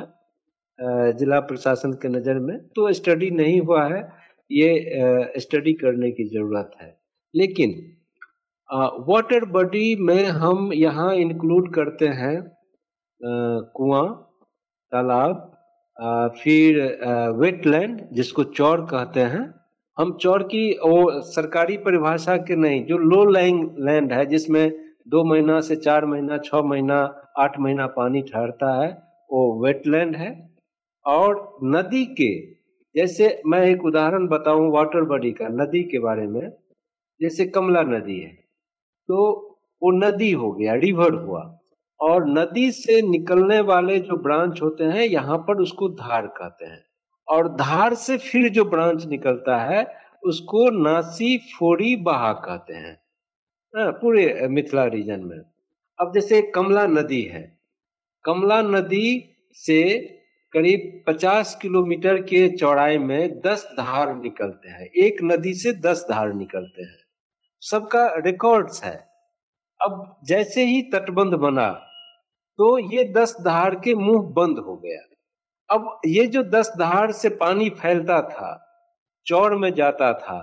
जिला 1.19 1.39
प्रशासन 1.43 1.93
के 2.03 2.09
नज़र 2.09 2.39
में 2.41 2.57
तो 2.69 2.93
स्टडी 2.93 3.31
नहीं 3.33 3.61
हुआ 3.61 3.85
है, 3.87 4.03
ये 4.51 5.41
स्टडी 5.41 5.73
करने 5.77 6.11
की 6.11 6.25
ज़रूरत 6.29 6.71
है। 6.83 6.95
लेकिन 7.35 7.75
वाटर 9.09 9.45
बॉडी 9.51 9.95
में 10.01 10.25
हम 10.37 10.71
यहाँ 10.75 11.15
इंक्लूड 11.17 11.73
करते 11.75 12.09
हैं 12.21 12.37
कुआँ, 13.21 14.07
तालाब 14.93 15.53
फिर 16.37 16.79
वेटलैंड 17.39 18.01
जिसको 18.13 18.45
चौर 18.47 18.81
कहते 18.87 19.21
हैं। 19.23 19.45
हम 19.97 20.13
चौर 20.17 20.43
की 20.45 20.71
वो 20.81 21.21
सरकारी 21.23 21.77
परिभाषा 21.79 22.37
के 22.39 22.57
नहीं, 22.57 22.85
जो 22.85 22.99
लो 22.99 23.25
लाइंग 23.25 23.69
लैंड 23.81 24.13
है, 24.13 24.25
जिसमें 24.27 24.73
दो 25.09 25.25
महीना 25.25 25.61
से 25.61 25.77
चार 25.79 26.05
महीना, 26.07 26.39
छह 26.39 26.63
महीना, 26.63 26.99
आठ 27.39 27.59
महीना 27.61 27.87
पानी 27.97 28.23
ठहरता 28.23 28.73
है, 28.83 28.91
वो 29.31 29.65
वेटलैंड 29.65 30.17
है। 30.17 30.31
और 31.07 31.59
नदी 31.65 32.05
के, 32.21 32.31
जैसे 32.95 33.41
मैं 33.47 33.63
एक 33.65 33.85
उदाहरण 33.85 34.27
बताऊँ 34.29 34.71
वाटर 34.73 35.05
बॉडी 35.05 35.33
का, 35.33 35.49
नदी 35.55 35.83
के 35.85 35.99
बारे 35.99 36.27
में, 36.27 36.51
जैसे 37.21 37.47
कमला 37.47 37.83
नदी 37.85 38.19
है 38.21 38.31
तो 39.09 39.17
वो 39.83 39.91
नदी 39.93 40.31
हो 40.33 40.51
गया 40.53 40.75
रिवर 40.77 41.15
हुआ। 41.15 41.43
और 42.01 42.29
नदी 42.29 42.73
से 42.73 43.03
निकलने 43.03 43.61
वाले 43.61 43.99
जो 43.99 44.17
ब्रांच 44.17 44.63
होते 44.63 44.85
हैं 44.85 45.03
यहाँ 45.03 45.39
पर 45.39 45.57
उसको 45.57 45.89
धार 45.89 46.27
कहते 46.27 46.65
हैं। 46.65 46.85
और 47.29 47.49
धार 47.49 47.95
से 47.95 48.19
फिर 48.19 48.49
जो 48.49 48.65
ब्रांच 48.65 49.07
निकलता 49.07 49.59
है 49.59 49.97
उसको 50.25 50.71
नासी 50.71 51.39
फोड़ी 51.39 51.97
बहा 51.97 52.33
कहते 52.33 52.75
हैं। 52.75 53.01
हाँ, 53.77 53.93
पूरे 53.93 54.49
मिथिला 54.49 54.85
रीजन 54.85 55.21
में। 55.21 55.39
अब 56.01 56.13
जैसे 56.15 56.43
कमला 56.43 56.87
नदी 56.87 57.23
है। 57.23 57.59
कमला 58.25 58.63
नदी 58.63 59.37
से 59.53 60.01
करीब 60.53 61.05
50 61.07 61.59
किलोमीटर 61.63 62.23
के 62.23 62.57
चौड़ाई 62.57 62.99
में 62.99 63.41
10 63.41 63.69
धार 63.73 64.17
निकलते 64.17 64.69
हैं। 64.69 64.87
एक 64.87 65.17
नदी 65.23 65.55
से 65.55 65.73
10 65.73 66.07
धार 66.11 66.33
निकलते 66.33 66.83
हैं। 66.83 66.99
सबका 67.61 68.15
रिकॉर्ड्स 68.17 68.85
है। 68.85 69.09
अब 69.83 70.21
जैसे 70.25 70.65
ही 70.65 70.83
तटबंध 70.83 71.33
बना 71.33 71.86
तो 72.59 72.79
ये 72.93 73.05
10 73.13 73.35
धार 73.43 73.75
के 73.85 73.95
मुँह 73.95 74.23
बंद 74.35 74.59
हो 74.59 74.77
गया। 74.77 75.01
अब 75.71 76.01
ये 76.07 76.27
जो 76.27 76.43
दस 76.45 76.73
धार 76.79 77.13
से 77.13 77.29
पानी 77.39 77.69
फैलता 77.79 78.21
था 78.23 78.51
चौर 79.27 79.55
में 79.57 79.73
जाता 79.75 80.13
था 80.15 80.39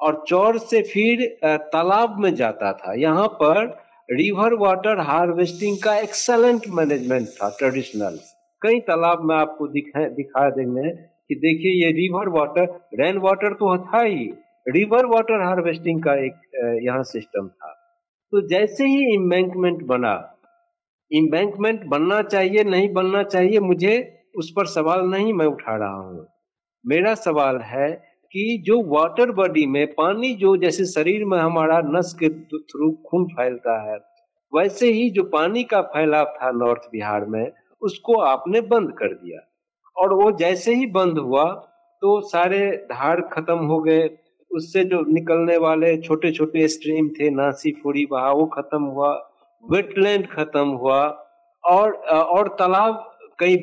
और 0.00 0.22
चौर 0.28 0.58
से 0.58 0.82
फिर 0.82 1.24
तालाब 1.44 2.18
में 2.20 2.34
जाता 2.34 2.72
था, 2.72 2.94
यहाँ 2.94 3.28
पर 3.42 3.66
रिवर 4.08 4.54
वाटर 4.54 5.00
हार्वेस्टिंग 5.00 5.76
का 5.82 5.96
एक्सलेंट 5.98 6.66
मैनेजमेंट 6.70 7.28
था 7.32 7.48
ट्रेडिशनल 7.58 8.18
कई 8.62 8.80
तालाब 8.80 9.22
में 9.24 9.34
आपको 9.36 9.66
दिखा 9.68 10.06
दिखा 10.10 10.48
देंगे 10.50 10.90
कि 10.90 11.34
देखिए 11.36 11.72
ये 11.84 11.90
रिवर 11.92 12.28
वाटर 12.30 12.66
रेन 13.00 13.18
वाटर 13.18 13.54
तो 13.54 13.76
था 13.78 14.02
ही 14.02 14.24
रिवर 14.68 15.06
वाटर 15.06 15.44
हार्वेस्टिंग 15.44 16.02
का 16.02 16.14
एक 16.24 16.80
यहाँ 16.82 17.02
सिस्टम 17.04 17.48
था। 17.48 17.72
तो 18.32 18.46
जैसे 18.48 18.86
ही 18.86 19.14
इम्बैंकमेंट 19.14 19.82
बना 19.86 20.14
इम्बैंकमेंट 21.14 21.84
बनना 21.86 22.20
चाहिए, 22.22 22.64
नहीं 22.64 22.92
बनना 22.92 23.22
चाहिए, 23.24 23.58
मुझे 23.60 23.94
उस 24.36 24.52
पर 24.56 24.66
सवाल 24.66 25.06
नहीं, 25.06 25.32
मैं 25.32 25.46
उठा 25.46 25.76
रहा 25.76 25.96
हूँ। 25.96 26.26
मेरा 26.84 27.14
सवाल 27.16 27.58
है 27.64 27.90
कि 28.34 28.62
जो 28.66 28.80
वाटर 28.88 29.30
बॉडी 29.32 29.66
में 29.66 29.86
पानी 29.94 30.32
जो 30.34 30.56
जैसे 30.56 30.84
शरीर 30.86 31.24
में 31.24 31.38
हमारा 31.38 31.80
नस 31.86 32.14
के 32.22 32.28
थ्रू 32.28 32.90
खून 33.06 33.24
फैलता 33.26 33.80
है, 33.82 33.96
वैसे 34.52 34.90
ही 34.92 35.08
जो 35.10 35.22
पानी 35.30 35.62
का 35.64 35.80
फैलाव 35.82 36.24
था 36.36 36.50
नॉर्थ 36.54 36.88
बिहार 36.92 37.24
में, 37.26 37.52
उसको 37.82 38.18
आपने 38.22 38.60
बंद 38.62 38.92
कर 38.92 39.14
दिया। 39.14 39.40
और 39.96 40.12
वो 40.14 40.30
जैसे 40.32 40.74
ही 40.74 40.86
बंद 40.92 41.18
हुआ 41.18 41.44
तो 42.02 42.20
सारे 42.20 42.60
धार 42.90 43.20
खत्म 43.32 43.56
हो 43.58 43.78
गए, 43.80 44.08
उससे 44.50 44.84
जो 44.84 45.00
निकलने 45.08 45.56
वाले 45.56 45.96
छोटे 45.98 46.30
छोटे 46.32 46.66
स्ट्रीम 46.68 47.08
थे 47.10 47.30
नासी 47.30 47.72
फूरी 47.82 48.04
बहा 48.06 48.30
वो 48.32 48.46
खत्म 48.46 48.82
हुआ। 48.82 49.12
वेटलैंड 49.72 50.26
खत्म 50.30 50.68
हुआ 50.80 51.00
और 51.64 51.92
और 52.12 52.48
तालाब 52.58 53.10
कई 53.38 53.56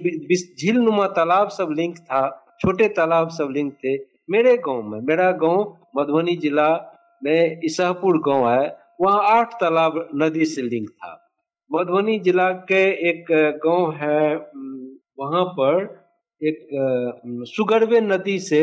झील 0.59 0.77
नुमा 0.77 1.07
तालाब 1.17 1.49
सब 1.57 1.71
लिंक 1.77 1.97
था 1.97 2.21
छोटे 2.61 2.87
तालाब 2.97 3.29
सब 3.37 3.49
लिंक 3.55 3.73
थे 3.83 3.97
मेरे 4.31 4.55
गाँव 4.67 4.81
में 4.89 4.99
मेरा 5.07 5.31
गाँव 5.43 5.77
मधुबनी 5.97 6.35
जिला 6.43 6.69
में 7.21 7.61
ईसापुर 7.65 8.17
गाँव 8.27 8.49
है 8.49 8.67
वहाँ 9.01 9.21
आठ 9.29 9.53
तालाब 9.61 10.07
नदी 10.23 10.45
से 10.45 10.61
लिंक 10.61 10.89
था 10.89 11.17
मधुबनी 11.71 12.17
जिला 12.27 12.49
के 12.71 12.83
एक 13.09 13.31
गाँव 13.65 13.91
है 14.01 14.35
वहाँ 15.19 15.43
पर 15.59 15.83
एक 16.41 16.67
सुगरवे 17.47 18.01
नदी 18.01 18.37
से 18.41 18.61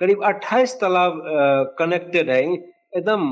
करीब 0.00 0.20
28 0.26 0.72
तालाब 0.80 1.22
कनेक्टेड 1.78 2.30
है 2.30 2.42
एकदम 2.42 3.28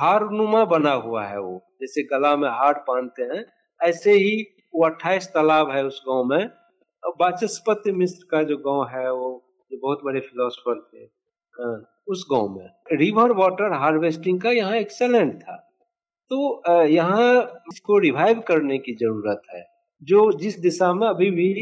हारनुमा 0.00 0.64
बना 0.72 0.92
हुआ 1.04 1.24
है 1.24 1.40
वो 1.40 1.54
जैसे 1.84 2.02
गला 2.08 2.34
में 2.36 2.48
हार 2.50 2.84
पहनते 2.88 3.22
हैं, 3.24 3.44
ऐसे 3.80 4.12
ही 4.14 4.36
वो 4.74 4.84
28 4.86 5.26
तालाब 5.34 5.70
है 5.70 5.84
उस 5.86 6.02
गाँव 6.08 6.24
में। 6.26 6.44
वाचस्पति 7.20 7.92
मिश्र 7.92 8.26
का 8.30 8.42
जो 8.42 8.56
गाँव 8.58 8.84
है, 8.90 9.10
वो 9.12 9.28
जो 9.70 9.78
बहुत 9.78 10.00
बड़े 10.04 10.20
फिलोसफर 10.22 10.80
थे 10.82 11.04
उस 12.08 12.24
गाँव 12.30 12.48
में। 12.48 12.98
रिवर 12.98 13.32
वाटर 13.32 13.72
हार्वेस्टिंग 13.74 14.40
का 14.40 14.50
यहाँ 14.52 14.76
एक्सेलेंट 14.76 15.34
था। 15.34 15.56
तो 16.30 16.62
यहाँ 16.88 17.62
इसको 17.72 17.98
रिवाइव 17.98 18.40
करने 18.48 18.78
की 18.78 18.94
ज़रूरत 18.96 19.42
है, 19.54 19.64
जो 20.02 20.30
जिस 20.38 20.58
दिशा 20.60 20.92
में 20.94 21.06
अभी 21.08 21.30
भी 21.30 21.52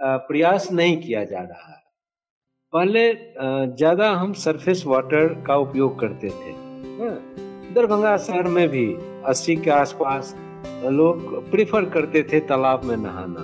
प्रयास 0.00 0.70
नहीं 0.72 0.96
किया 1.00 1.24
जा 1.24 1.40
रहा 1.40 1.72
है। 1.72 1.80
पहले 2.72 3.12
ज़्यादा 3.76 4.10
हम 4.12 4.32
सरफेस 4.38 4.82
वाटर 4.86 5.34
का 5.46 5.56
उपयोग 5.58 5.98
करते 6.00 6.28
थे 6.30 7.41
दरभंगा 7.74 8.16
शहर 8.18 8.48
में 8.48 8.68
भी 8.68 8.86
अस्सी 9.26 9.54
के 9.56 9.70
आसपास 9.70 10.34
लोग 10.84 11.50
प्रिफर 11.50 11.84
करते 11.84 12.22
थे 12.22 12.40
तालाब 12.40 12.84
में 12.84 12.96
नहाना। 12.96 13.42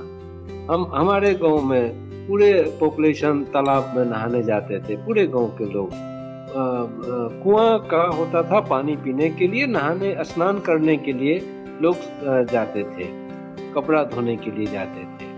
हम, 0.72 0.90
हमारे 0.94 1.32
गाँव 1.34 1.62
में 1.62 1.92
पूरे 2.28 2.50
पॉपुलेशन 2.80 3.42
तालाब 3.44 3.92
में 3.96 4.04
नहाने 4.04 4.42
जाते 4.42 4.78
थे। 4.80 4.96
पूरे 4.96 5.26
गाँव 5.26 5.46
के 5.58 5.64
लोग 5.64 5.90
कुआँ 7.42 7.78
का 7.86 8.02
होता 8.08 8.42
था 8.42 8.60
पानी 8.60 8.96
पीने 8.96 9.28
के 9.30 9.48
लिए, 9.48 9.66
नहाने, 9.66 10.16
स्नान 10.24 10.58
करने 10.60 10.96
के 10.96 11.12
लिए 11.12 11.40
लोग 11.82 11.96
जाते 12.52 12.82
थे। 12.84 13.06
कपड़ा 13.72 14.02
धोने 14.04 14.36
के 14.36 14.50
लिए 14.50 14.66
जाते 14.66 15.02
थे। 15.14 15.28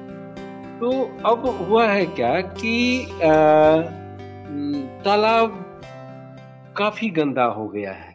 तो 0.81 0.91
अब 1.27 1.47
हुआ 1.61 1.87
है 1.87 2.05
क्या 2.09 2.41
कि 2.41 3.07
तालाब 5.05 5.51
काफ़ी 6.77 7.09
गंदा 7.11 7.45
हो 7.45 7.69
गया 7.69 7.93
है। 7.93 8.10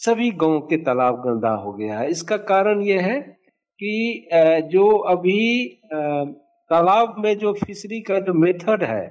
सभी 0.00 0.30
गाँव 0.32 0.58
के 0.60 0.76
तालाब 0.76 1.20
गंदा 1.20 1.50
हो 1.54 1.72
गया 1.72 1.98
है। 1.98 2.08
इसका 2.10 2.36
कारण 2.48 2.80
यह 2.82 3.02
है 3.02 3.20
कि 3.80 4.28
जो 4.72 4.86
अभी 5.08 5.66
तालाब 6.70 7.14
में 7.18 7.36
जो 7.38 7.52
फिशरी 7.54 8.00
का 8.00 8.18
जो 8.20 8.32
मेथड 8.34 8.82
है, 8.84 9.06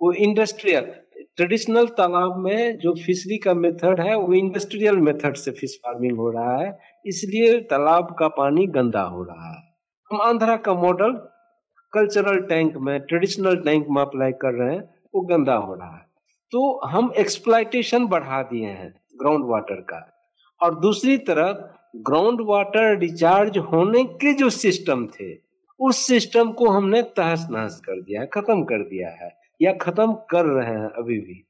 वो 0.00 0.12
इंडस्ट्रियल 0.14 0.92
ट्रेडिशनल 1.36 1.86
तालाब 1.98 2.36
में 2.38 2.78
जो 2.78 2.94
फिशरी 2.96 3.36
का 3.38 3.54
मेथड 3.54 4.00
है, 4.00 4.14
वो 4.16 4.32
इंडस्ट्रियल 4.34 4.96
मेथड 4.98 5.34
से 5.34 5.50
फ़िश 5.50 5.78
फ़ार्मिंग 5.84 6.16
हो 6.18 6.30
रहा 6.30 6.56
है। 6.58 6.78
इसलिए 7.06 7.60
तालाब 7.70 8.14
का 8.18 8.28
पानी 8.30 8.66
गंदा 8.68 9.02
हो 9.04 9.22
रहा 9.22 9.50
है। 9.50 9.62
हम 10.10 10.20
आंध्रा 10.20 10.56
का 10.56 10.74
मॉडल 10.76 11.12
कल्चरल 11.92 12.40
टैंक 12.46 12.76
में 12.76 12.98
ट्रेडिशनल 13.00 13.56
टैंक 13.56 13.86
में 13.90 14.00
अप्लाई 14.02 14.32
कर 14.32 14.52
रहे 14.54 14.74
हैं, 14.74 14.82
वो 15.14 15.20
गंदा 15.22 15.54
हो 15.56 15.74
रहा 15.74 15.94
है। 15.96 16.06
तो 16.52 16.80
हम 16.86 17.12
एक्सप्लाइटेशन 17.18 18.06
बढ़ा 18.06 18.42
दिए 18.42 18.66
हैं 18.66 18.92
ग्राउंड 19.20 19.44
वाटर 19.44 19.80
का। 19.82 20.10
और 20.60 20.78
दूसरी 20.80 21.16
तरफ़ 21.28 21.56
ग्राउंड 22.06 22.40
वाटर 22.46 22.98
रिचार्ज 22.98 23.58
होने 23.64 24.04
के 24.04 24.32
जो 24.34 24.48
सिस्टम 24.50 25.06
थे, 25.08 25.32
उस 25.80 26.06
सिस्टम 26.06 26.50
को 26.52 26.68
हमने 26.68 27.02
तहस 27.16 27.46
नहस 27.50 27.80
कर 27.86 28.00
दिया 28.00 28.20
है, 28.20 28.26
खत्म 28.34 28.62
कर 28.62 28.82
दिया 28.84 29.08
है, 29.10 29.30
या 29.60 29.72
खत्म 29.72 30.12
कर 30.30 30.44
रहे 30.46 30.74
हैं 30.74 30.88
अभी 30.98 31.18
भी। 31.18 31.42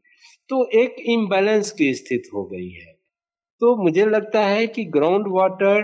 तो 0.51 0.65
एक 0.75 0.97
इम्बैलेंस 1.09 1.71
की 1.71 1.93
स्थिति 1.95 2.31
हो 2.35 2.45
गई 2.45 2.69
है। 2.69 2.93
तो 3.61 3.75
मुझे 3.77 4.07
लगता 4.07 4.41
है 4.41 4.67
कि 4.67 4.85
ग्राउंड 4.91 5.27
वाटर 5.29 5.83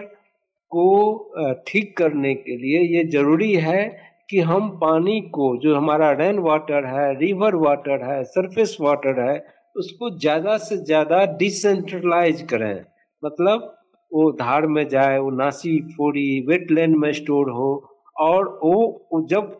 को 0.73 1.63
ठीक 1.69 1.97
करने 1.97 2.35
के 2.35 2.57
लिए 2.57 2.81
ये 2.97 3.05
ज़रूरी 3.11 3.53
है 3.55 3.85
कि 4.31 4.41
हम 4.41 4.69
पानी 4.79 5.21
को, 5.21 5.57
जो 5.57 5.75
हमारा 5.77 6.11
रेन 6.13 6.39
वाटर 6.39 6.85
है 6.87 7.13
रिवर 7.19 7.55
वाटर 7.57 8.05
है 8.05 8.23
सरफेस 8.27 8.77
वाटर 8.81 9.21
है, 9.21 9.45
उसको 9.77 10.11
ज़्यादा 10.19 10.57
से 10.59 10.77
ज़्यादा 10.77 11.25
डिसेंट्रलाइज 11.39 12.43
करें। 12.43 12.85
मतलब 13.23 13.77
वो 14.13 14.31
धार 14.33 14.67
में 14.67 14.87
जाए, 14.89 15.19
वो 15.19 15.31
नासी 15.33 15.79
फोड़ी 15.97 16.41
वेटलैंड 16.49 16.97
में 16.97 17.13
स्टोर 17.13 17.51
हो 17.51 17.71
और 18.19 18.49
वो 18.63 19.27
जब 19.31 19.53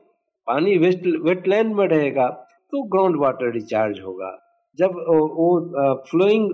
पानी 0.47 0.77
वेस्ट 0.79 1.07
वेटलैंड 1.25 1.75
में 1.75 1.87
रहेगा 1.89 2.29
तो 2.73 2.83
ग्राउंड 2.89 3.17
वाटर 3.17 3.53
रिचार्ज 3.53 4.01
होगा। 4.01 4.31
जब 4.79 4.91
वो 5.37 5.49
फ्लोइंग 6.11 6.51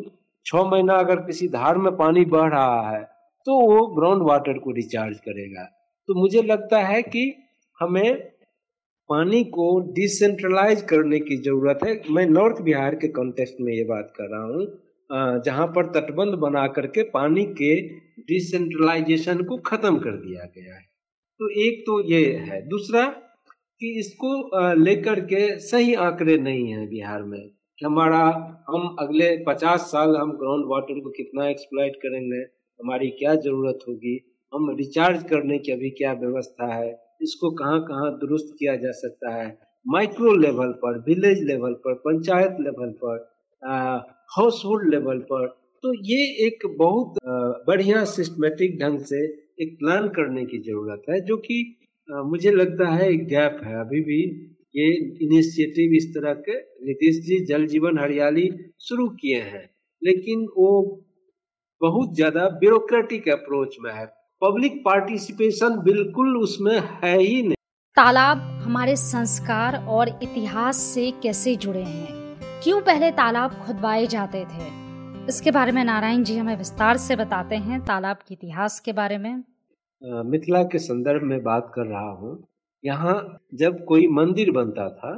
छ 0.47 0.65
महीना 0.67 0.95
अगर 0.97 1.21
किसी 1.23 1.49
धार 1.49 1.79
में 1.79 1.97
पानी 1.97 2.25
बह 2.27 2.47
रहा 2.49 2.89
है 2.91 3.03
तो 3.47 3.59
वो 3.63 3.87
ग्राउंड 3.95 4.23
वाटर 4.23 4.59
को 4.59 4.71
रिचार्ज 4.73 5.19
करेगा। 5.21 5.65
तो 6.09 6.15
मुझे 6.15 6.43
लगता 6.43 6.79
है 6.83 7.03
कि 7.05 7.33
हमें 7.79 8.15
पानी 9.11 9.43
को 9.51 9.69
डिसेंट्रलाइज 9.95 10.83
करने 10.85 11.19
की 11.21 11.37
ज़रूरत 11.39 11.81
है। 11.85 12.01
मैं 12.11 12.27
नॉर्थ 12.29 12.63
बिहार 12.63 12.95
के 12.95 13.09
कॉन्टेक्स्ट 13.11 13.61
में 13.61 13.73
ये 13.73 13.85
बात 13.85 14.13
कर 14.17 14.31
रहा 14.31 14.45
हूँ। 14.45 14.67
जहाँ 15.11 15.67
पर 15.67 15.87
तटबंध 15.93 16.35
बना 16.39 16.67
करके 16.69 17.03
पानी 17.11 17.45
के 17.53 17.75
डिसेंट्रलाइजेशन 18.23 19.43
को 19.45 19.57
खत्म 19.67 19.99
कर 19.99 20.17
दिया 20.19 20.45
गया 20.57 20.75
है। 20.75 20.85
तो 21.41 21.49
एक 21.61 21.83
तो 21.87 22.01
ये 22.05 22.25
है। 22.43 22.61
दूसरा 22.69 23.05
कि 23.81 23.93
इसको 23.99 24.75
लेकर 24.77 25.21
के 25.23 25.59
सही 25.61 25.95
आंकड़े 25.95 26.37
नहीं 26.39 26.67
है 26.69 26.87
बिहार 26.89 27.23
में। 27.23 27.41
कि 27.79 27.87
हमारा, 27.87 28.21
हम 28.69 28.97
अगले 29.01 29.37
पचास 29.45 29.81
साल 29.83 30.17
हम 30.17 30.33
ग्राउंड 30.33 30.65
वाटर 30.69 31.01
को 31.01 31.11
कितना 31.11 31.49
एक्सप्लाइट 31.49 31.97
करेंगे, 31.97 32.39
हमारी 32.81 33.09
क्या 33.11 33.35
ज़रूरत 33.37 33.79
होगी, 33.89 34.19
हम 34.53 34.71
रिचार्ज 34.77 35.23
करने 35.23 35.59
की 35.59 35.73
अभी 35.73 35.91
क्या 35.91 36.13
व्यवस्था 36.15 36.73
है, 36.75 36.91
इसको 37.23 37.51
कहाँ 37.51 37.81
कहाँ 37.85 38.11
दुरुस्त 38.19 38.55
किया 38.59 38.77
जा 38.77 38.91
सकता 38.95 39.35
है 39.35 39.47
माइक्रो 39.87 40.35
लेवल 40.35 40.73
पर 40.75 40.99
विलेज 40.99 41.43
लेवल 41.43 41.73
पर, 41.75 41.95
पंचायत 41.97 42.57
लेवल 42.61 42.95
पर 43.05 43.17
हाउस 44.31 44.63
होल्ड 44.65 44.91
लेवल 44.91 45.19
पर 45.31 45.47
तो 45.85 45.93
ये 46.05 46.19
एक 46.47 46.67
बहुत 46.79 47.15
बढ़िया 47.67 48.05
सिस्टमेटिक 48.07 48.79
ढंग 48.81 49.01
से 49.05 49.25
एक 49.63 49.77
प्लान 49.79 50.09
करने 50.11 50.45
की 50.47 50.59
ज़रूरत 50.61 51.03
है, 51.11 51.21
जो 51.21 51.37
कि 51.39 51.57
मुझे 52.09 52.51
लगता 52.51 52.89
है 52.89 53.09
एक 53.13 53.27
गैप 53.29 53.61
है। 53.65 53.75
अभी 53.81 54.01
भी 54.03 54.21
ये 54.77 54.87
इनिशिएटिव 55.23 55.95
इस 55.97 56.07
तरह 56.15 56.35
के 56.41 56.59
नीतीश 56.87 57.25
जी, 57.27 57.39
जल 57.47 57.67
जीवन 57.67 57.99
हरियाली 57.99 58.49
शुरू 58.81 59.09
किए 59.21 59.41
हैं, 59.43 59.65
लेकिन 60.03 60.47
वो 60.57 60.71
बहुत 61.81 62.15
ज़्यादा 62.15 62.49
ब्यूरोक्रेटिक 62.61 63.29
अप्रोच 63.29 63.77
में 63.81 63.93
है। 63.93 64.07
पब्लिक 64.43 64.83
पार्टिसिपेशन 64.85 65.81
बिल्कुल 65.85 66.37
उसमें 66.39 66.79
है 67.03 67.19
ही 67.19 67.43
नहीं। 67.43 67.55
तालाब 67.97 68.39
हमारे 68.63 68.97
संस्कार 68.99 69.85
और 69.89 70.09
इतिहास 70.23 70.81
से 70.85 71.11
कैसे 71.23 71.57
जुड़े 71.57 71.83
हैं? 71.83 72.16
क्यों 72.63 72.81
पहले 72.81 73.11
तालाब 73.13 73.55
खुदवाए 73.65 74.07
जाते 74.07 74.39
थे? 74.45 74.67
इसके 75.29 75.51
बारे 75.51 75.73
में 75.73 75.83
नारायण 75.85 76.23
जी 76.25 76.37
हमें 76.37 76.57
विस्तार 76.57 76.97
से 76.97 77.17
बताते 77.17 77.57
हैं 77.57 77.81
तालाब 77.85 78.17
के 78.19 78.35
इतिहास 78.35 78.79
के 78.81 78.93
बारे 78.93 79.19
में। 79.19 79.43
मिथिला 80.25 80.63
के 80.65 80.79
संदर्भ 80.79 81.23
में 81.23 81.43
बात 81.43 81.71
कर 81.75 81.87
रहा 81.87 82.11
हूँ। 82.13 82.33
यहाँ 82.85 83.17
जब 83.55 83.85
कोई 83.85 84.07
मंदिर 84.11 84.51
बनता 84.51 84.89
था 84.91 85.17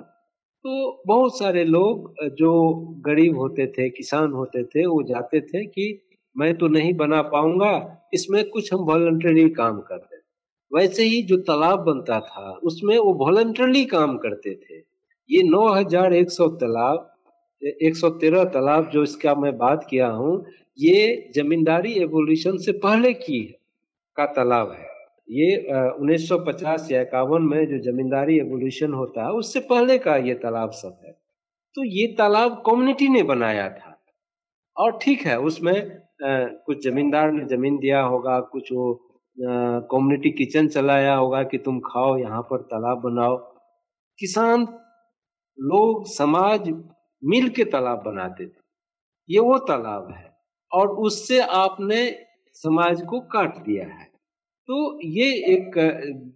तो 0.65 1.03
बहुत 1.07 1.39
सारे 1.39 1.65
लोग 1.65 2.15
जो 2.39 2.53
गरीब 3.07 3.39
होते 3.39 3.67
थे, 3.69 3.89
किसान 3.91 4.33
होते 4.33 4.63
थे, 4.65 4.87
वो 4.87 5.03
जाते 5.03 5.41
थे 5.43 5.65
कि 5.67 5.87
मैं 6.37 6.57
तो 6.59 6.69
नहीं 6.69 6.93
बना 6.95 7.21
पाऊँगा, 7.29 7.73
इसमें 8.15 8.49
कुछ 8.51 8.73
हम 8.73 8.81
वॉलंटरी 8.87 9.49
काम 9.51 9.81
करते 9.83 10.17
वैसे 10.73 11.05
ही 11.05 11.23
जो 11.23 11.37
तालाब 11.43 11.79
बनता 11.83 12.19
था, 12.21 12.51
उसमें 12.63 12.97
वो 12.99 13.13
वॉलंटरली 13.17 13.85
काम 13.87 14.17
करते 14.19 14.55
थे। 14.57 14.77
ये 15.31 15.43
9100 15.45 16.49
तालाब 16.57 17.09
113 17.63 18.45
तालाब 18.45 18.91
जो 18.91 19.03
इसका 19.03 19.35
मैं 19.35 19.57
बात 19.59 19.87
किया 19.91 20.09
हूँ 20.09 20.45
ये 20.79 21.31
जमींदारी 21.35 21.93
एवोल्यूशन 22.03 22.57
से 22.57 22.73
पहले 22.79 23.13
की 23.15 23.41
का 24.17 24.27
तालाब 24.33 24.71
है। 24.73 24.87
ये 25.31 25.57
उन्नीस 25.93 26.31
या 26.93 27.01
इक्यावन 27.01 27.43
में 27.43 27.67
जो 27.69 27.79
जमींदारी 27.83 28.39
एवोल्यूशन 28.41 28.93
होता 28.93 29.25
है 29.25 29.33
उससे 29.35 29.61
पहले 29.71 29.99
का 29.99 30.17
ये 30.19 30.35
तालाब 30.35 30.71
सब 30.73 31.01
है। 31.05 31.13
तो 31.77 31.85
ये 31.87 32.07
तालाब 32.19 32.63
कम्युनिटी 32.67 33.09
ने 33.09 33.23
बनाया 33.23 33.69
था। 33.71 33.95
और 34.77 34.99
ठीक 35.03 35.27
है 35.27 35.39
उसमें 35.41 35.75
आ, 36.19 36.45
कुछ 36.67 36.85
जमींदार 36.85 37.33
ने 37.33 37.45
ज़मीन 37.47 37.77
दिया 37.79 38.01
होगा 38.03 38.39
कुछ 38.53 38.73
वो 38.73 38.93
कम्युनिटी 39.39 40.31
किचन 40.31 40.69
चलाया 40.69 41.15
होगा 41.15 41.43
कि 41.43 41.59
तुम 41.59 41.79
खाओ 41.81 42.17
यहाँ 42.19 42.43
पर 42.43 42.63
तालाब 42.73 43.01
बनाओ। 43.03 43.37
किसान 44.19 44.67
लोग 45.59 46.07
समाज 46.07 46.69
मिल 47.23 47.49
के 47.49 47.65
तालाब 47.65 48.03
बनाते 48.03 48.47
थे। 48.47 48.61
ये 49.29 49.41
वो 49.41 49.59
तालाब 49.69 50.11
है 50.11 50.31
और 50.73 50.89
उससे 50.89 51.41
आपने 51.41 52.01
समाज 52.57 53.03
को 53.03 53.21
काट 53.33 53.57
दिया 53.65 53.87
है। 53.87 54.07
तो 54.69 55.01
ये 55.05 55.27
एक, 55.47 55.71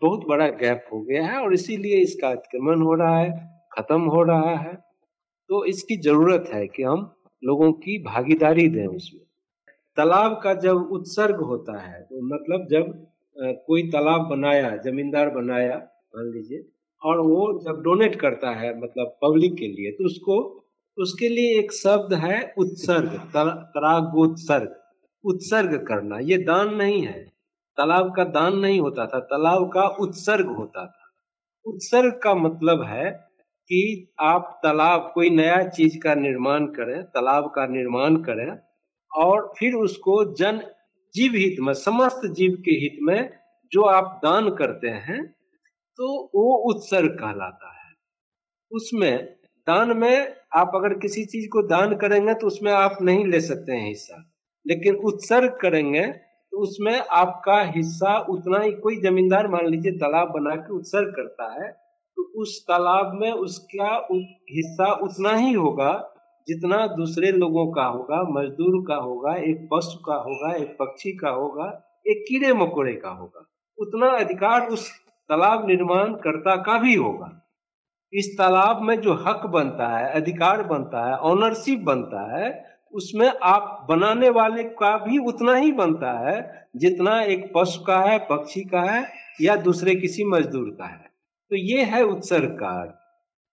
बहुत 0.03 0.27
बड़ा 0.29 0.49
गैप 0.49 0.85
हो 0.93 1.01
गया 1.01 1.25
है 1.27 1.41
और 1.41 1.55
इसीलिए 1.55 1.97
इसका 1.99 2.29
अतिक्रमण 2.29 2.83
हो 2.83 2.95
रहा 2.95 3.19
है, 3.19 3.31
खत्म 3.73 4.01
हो 4.03 4.23
रहा 4.23 4.55
है। 4.57 4.75
तो 5.51 5.65
इसकी 5.65 5.97
ज़रूरत 5.99 6.51
है 6.53 6.67
कि 6.67 6.83
हम 6.83 7.11
लोगों 7.43 7.73
की 7.75 7.99
भागीदारी 8.03 8.69
दें 8.69 8.87
उसमें। 8.87 9.23
तालाब 9.97 10.41
का 10.45 10.55
जब 10.57 10.89
उत्सर्ग 10.93 11.41
होता 11.43 11.79
है 11.81 12.01
तो 12.03 12.21
मतलब 12.27 12.67
जब 12.71 12.93
कोई 13.67 13.83
तालाब 13.91 14.29
बनाया, 14.29 14.77
जमींदार 14.77 15.31
बनाया, 15.31 15.77
मान 15.77 16.33
लीजिए, 16.33 16.65
और 17.03 17.21
वो 17.21 17.61
जब 17.61 17.81
डोनेट 17.83 18.15
करता 18.21 18.51
है 18.53 18.79
मतलब 18.81 19.17
पब्लिक 19.23 19.55
के 19.55 19.69
लिए 19.69 19.91
तो 19.93 20.05
उसको 20.05 20.39
उसके 20.99 21.29
लिए 21.29 21.59
एक 21.59 21.73
शब्द 21.73 22.15
है 22.15 22.39
उत्सर्ग 22.59 23.19
तरागोत्सर्ग 23.35 24.79
उत्सर्ग 25.25 25.75
करना, 25.87 26.19
ये 26.19 26.37
दान 26.39 26.75
नहीं 26.75 27.03
है। 27.03 27.21
तालाब 27.79 28.13
का 28.17 28.25
दान 28.27 28.57
नहीं 28.59 28.81
होता 28.81 29.07
था, 29.07 29.19
तालाब 29.21 29.71
का 29.73 29.87
उत्सर्ग 30.01 30.47
होता 30.49 30.85
था। 30.87 31.11
उत्सर्ग 31.67 32.19
का 32.23 32.35
मतलब 32.35 32.83
है 32.83 33.11
कि 33.71 34.13
आप 34.21 34.61
तालाब, 34.63 35.11
कोई 35.15 35.31
नया 35.31 35.63
चीज़ 35.69 35.99
का 35.99 36.15
निर्माण 36.15 36.67
करें, 36.69 37.03
तालाब 37.05 37.51
का 37.51 37.67
निर्माण 37.67 38.17
करें 38.23 38.59
और 39.11 39.53
फिर 39.59 39.75
उसको 39.75 40.25
जन 40.35 40.61
जीव 41.15 41.33
हित 41.35 41.57
में, 41.61 41.73
समस्त 41.75 42.27
जीव 42.27 42.57
के 42.65 42.73
हित 42.73 42.99
में 43.03 43.31
जो 43.73 43.83
आप 43.83 44.21
दान 44.25 44.51
करते 44.51 44.89
हैं 44.89 45.25
तो 45.99 46.07
वो 46.35 46.57
उत्सर्ग 46.71 47.19
कहलाता 47.21 47.73
है। 47.73 47.91
उसमें 48.71 49.42
दान 49.67 49.97
में 49.97 50.35
आप 50.55 50.73
अगर 50.75 50.95
किसी 50.95 51.25
चीज़ 51.25 51.49
को 51.49 51.63
दान 51.63 51.95
करेंगे 51.97 52.35
तो 52.35 52.47
उसमें 52.47 52.73
आप 52.73 52.97
नहीं 53.03 53.25
ले 53.27 53.41
सकते 53.41 53.73
हैं 53.73 53.89
हिस्सा। 53.89 54.17
लेकिन 54.67 54.95
उत्सर्ग 54.95 55.57
करेंगे 55.61 56.07
तो 56.07 56.59
उसमें 56.59 56.99
आपका 56.99 57.61
हिस्सा 57.67 58.17
उतना 58.31 58.61
ही, 58.61 58.73
कोई 58.73 58.97
जमींदार 58.97 59.49
मान 59.49 59.67
लीजिए 59.67 59.93
तालाब 59.93 60.29
बना 60.29 60.55
के 60.57 60.75
उत्सर्ग 60.75 61.13
करता 61.17 61.53
है 61.53 61.71
तो 62.17 62.23
उस 62.43 62.65
तालाब 62.65 63.13
में 63.15 63.31
उसका 63.33 64.09
हिस्सा 64.51 64.93
उतना 64.93 65.37
ही 65.37 65.53
होगा 65.53 65.93
जितना 66.49 66.87
दूसरे 66.87 67.31
लोगों 67.33 67.67
का 67.73 67.85
होगा, 67.85 68.23
मजदूर 68.23 68.85
का 68.89 68.95
होगा, 68.95 69.35
एक 69.35 69.69
पशु 69.73 69.99
का 69.99 70.15
होगा, 70.15 70.55
एक 70.55 70.77
पक्षी 70.81 71.13
का 71.13 71.31
होगा, 71.31 71.67
एक 72.07 72.25
कीड़े 72.29 72.53
मकोड़े 72.53 72.95
का 72.95 73.11
होगा। 73.11 73.47
उतना 73.79 74.09
अधिकार 74.17 74.67
उस 74.69 74.91
तालाब 75.31 75.67
निर्माण 75.69 76.15
करता 76.15 76.57
का 76.57 76.79
भी 76.79 76.95
होगा। 76.95 77.42
इस 78.13 78.27
तालाब 78.39 78.83
में 78.83 79.01
जो 79.01 79.15
हक 79.27 79.47
बनता 79.47 79.87
है, 79.89 80.13
अधिकार 80.13 80.63
बनता 80.65 81.05
है 81.07 81.17
ऑनरशिप 81.25 81.81
बनता 81.83 82.23
है, 82.33 82.49
उसमें 82.95 83.29
आप 83.43 83.87
बनाने 83.89 84.31
वाले 84.31 84.63
का 84.81 84.97
भी 84.99 85.19
उतना 85.27 85.55
ही 85.55 85.73
बनता 85.73 86.11
है 86.21 86.69
जितना 86.77 87.21
एक 87.25 87.51
पशु 87.55 87.85
का 87.85 87.99
है, 88.01 88.19
पक्षी 88.21 88.65
का 88.65 88.81
है 88.83 89.07
या 89.41 89.57
दूसरे 89.59 89.95
किसी 89.95 90.25
मजदूर 90.25 90.69
का 90.71 90.85
है। 90.85 91.11
तो 91.51 91.57
ये 91.57 91.85
है 91.85 92.03
उत्सर्ग 92.05 92.51
का 92.59 92.75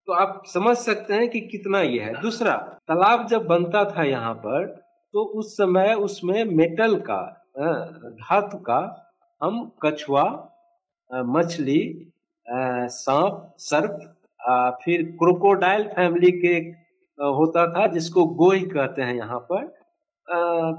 तो 0.08 0.14
आप 0.16 0.44
समझ 0.48 0.76
सकते 0.78 1.14
हैं 1.14 1.30
कि 1.30 1.40
कितना 1.42 1.82
ये 1.82 2.00
है। 2.02 2.22
दूसरा, 2.22 2.54
तालाब 2.88 3.28
जब 3.28 3.46
बनता 3.48 3.84
था 3.88 4.04
यहाँ 4.04 4.34
पर 4.36 4.66
तो 5.14 5.24
उस 5.40 5.54
समय 5.54 5.94
उसमें 5.94 6.44
मेटल 6.48 6.96
का 7.10 7.22
धातु 7.60 8.58
का 8.60 8.80
हम 9.42 9.72
कछुआ 9.84 10.24
मछली 11.12 11.82
सांप, 12.46 13.54
सर्प 13.60 14.00
फिर 14.84 15.04
क्रोकोडाइल 15.20 15.84
फैमिली 15.88 16.32
के 16.42 16.56
होता 17.18 17.66
था, 17.74 17.88
जिसको 17.88 18.26
गोई 18.36 18.62
कहते 18.68 19.02
हैं 19.02 19.16
यहाँ 19.16 19.40
पर। 19.52 19.66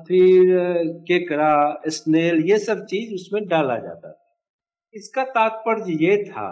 फिर 0.04 1.02
केकड़ा, 1.08 1.82
स्नेल, 1.88 2.40
ये 2.50 2.58
सब 2.58 2.84
चीज़ 2.84 3.14
उसमें 3.14 3.46
डाला 3.48 3.76
जाता 3.78 4.10
था। 4.10 4.16
इसका 4.94 5.24
तात्पर्य 5.26 5.96
ये 6.00 6.16
था 6.24 6.48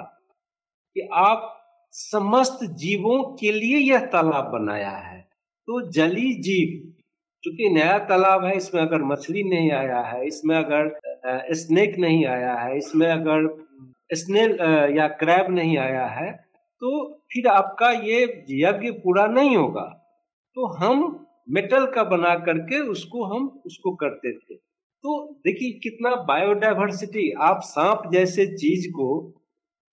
कि 0.96 1.08
आप 1.14 1.54
समस्त 1.94 2.58
जीवों 2.78 3.22
के 3.36 3.52
लिए 3.52 3.78
यह 3.78 4.04
तालाब 4.06 4.50
बनाया 4.52 4.90
है। 4.90 5.20
तो 5.68 5.80
जली 5.90 6.32
जीव, 6.42 6.92
चूँकि 7.44 7.68
नया 7.68 7.98
तालाब 8.08 8.44
है, 8.44 8.56
इसमें 8.56 8.80
अगर 8.82 9.02
मछली 9.04 9.42
नहीं 9.44 9.70
आया 9.72 10.00
है, 10.02 10.26
इसमें 10.26 10.56
अगर 10.56 11.54
स्नेक 11.54 11.98
नहीं 11.98 12.26
आया 12.26 12.54
है, 12.54 12.76
इसमें 12.78 13.06
अगर 13.08 13.48
स्नेल 14.14 14.56
या 14.96 15.08
क्रैब 15.20 15.50
नहीं 15.50 15.78
आया 15.78 16.06
है 16.08 16.30
तो 16.80 16.90
फिर 17.32 17.46
आपका 17.46 17.90
ये 17.90 18.44
यज्ञ 18.50 18.90
पूरा 18.90 19.26
नहीं 19.26 19.56
होगा। 19.56 19.84
तो 20.56 20.66
हम 20.66 21.26
मेटल 21.50 21.86
का 21.86 22.04
बना 22.04 22.34
करके 22.34 22.80
उसको 22.80 23.24
हम, 23.24 23.62
उसको 23.66 23.94
करते 23.94 24.32
थे। 24.32 24.54
तो 25.04 25.40
देखिए 25.44 25.70
कितना 25.72 26.14
बायोडाइवर्सिटी 26.16 27.30
आप 27.40 27.60
सांप 27.60 28.02
जैसे 28.12 28.46
चीज़ 28.46 28.90
को 28.90 29.34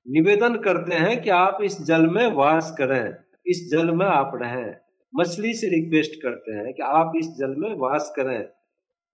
निवेदन 0.05 0.55
करते 0.55 0.95
हैं 0.95 1.21
कि 1.21 1.29
आप 1.29 1.57
इस 1.63 1.81
जल 1.81 2.07
में 2.07 2.31
वास 2.31 2.75
करें, 2.77 3.13
इस 3.47 3.69
जल 3.71 3.91
में 3.91 4.05
आप 4.05 4.31
रहें। 4.35 4.75
मछली 5.13 5.53
से 5.53 5.67
रिक्वेस्ट 5.67 6.21
करते 6.23 6.51
हैं 6.51 6.73
कि 6.73 6.81
आप 6.81 7.13
इस 7.15 7.27
जल 7.27 7.55
में 7.57 7.75
वास 7.75 8.13
करें। 8.15 8.43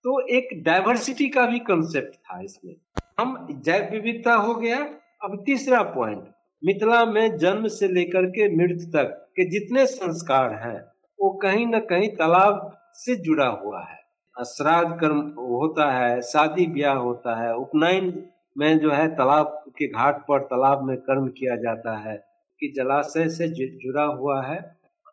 तो 0.06 0.20
एक 0.28 0.50
डाइवर्सिटी 0.64 1.30
का 1.30 1.46
भी 1.46 1.60
कंसेप्ट 1.60 2.16
था 2.16 2.42
इसमें। 2.42 2.76
हम 3.20 3.48
जैव 3.62 3.90
विविधता 3.92 4.34
हो 4.34 4.56
गया, 4.56 4.78
अब 5.24 5.44
तीसरा 5.46 5.82
पॉइंट 5.84 6.24
मिथिला 6.64 7.06
में 7.06 7.38
जन्म 7.38 7.68
से 7.68 7.88
लेकर 7.88 8.26
के 8.26 8.48
मृत्यु 8.58 8.88
तक 8.92 9.18
के 9.36 9.50
जितने 9.50 9.86
संस्कार 9.86 10.54
हैं, 10.54 10.80
वो 11.20 11.30
कहीं 11.34 11.66
न 11.68 11.80
कहीं 11.80 12.10
तालाब 12.10 12.78
से 12.94 13.16
जुड़ा 13.16 13.48
हुआ 13.56 13.82
है। 13.82 14.00
श्राद्ध 14.36 15.00
कर्म 15.00 15.20
होता 15.38 15.92
है, 15.92 16.22
शादी 16.22 16.66
ब्याह 16.68 16.96
होता 16.96 17.36
है, 17.42 17.56
उपनयन 17.56 18.14
में 18.58 18.80
जो 18.80 18.92
है 18.92 19.08
तालाब 19.08 19.64
के 19.78 19.88
घाट 19.88 20.20
पर 20.20 20.40
तालाब 20.40 20.84
में 20.84 20.96
कर्म 20.98 21.28
किया 21.28 21.56
जाता 21.56 21.98
है 21.98 22.16
कि 22.60 22.72
जलाशय 22.76 23.30
से 23.30 23.48
जुड़ा 23.48 24.04
हुआ 24.04 24.42
है, 24.42 24.62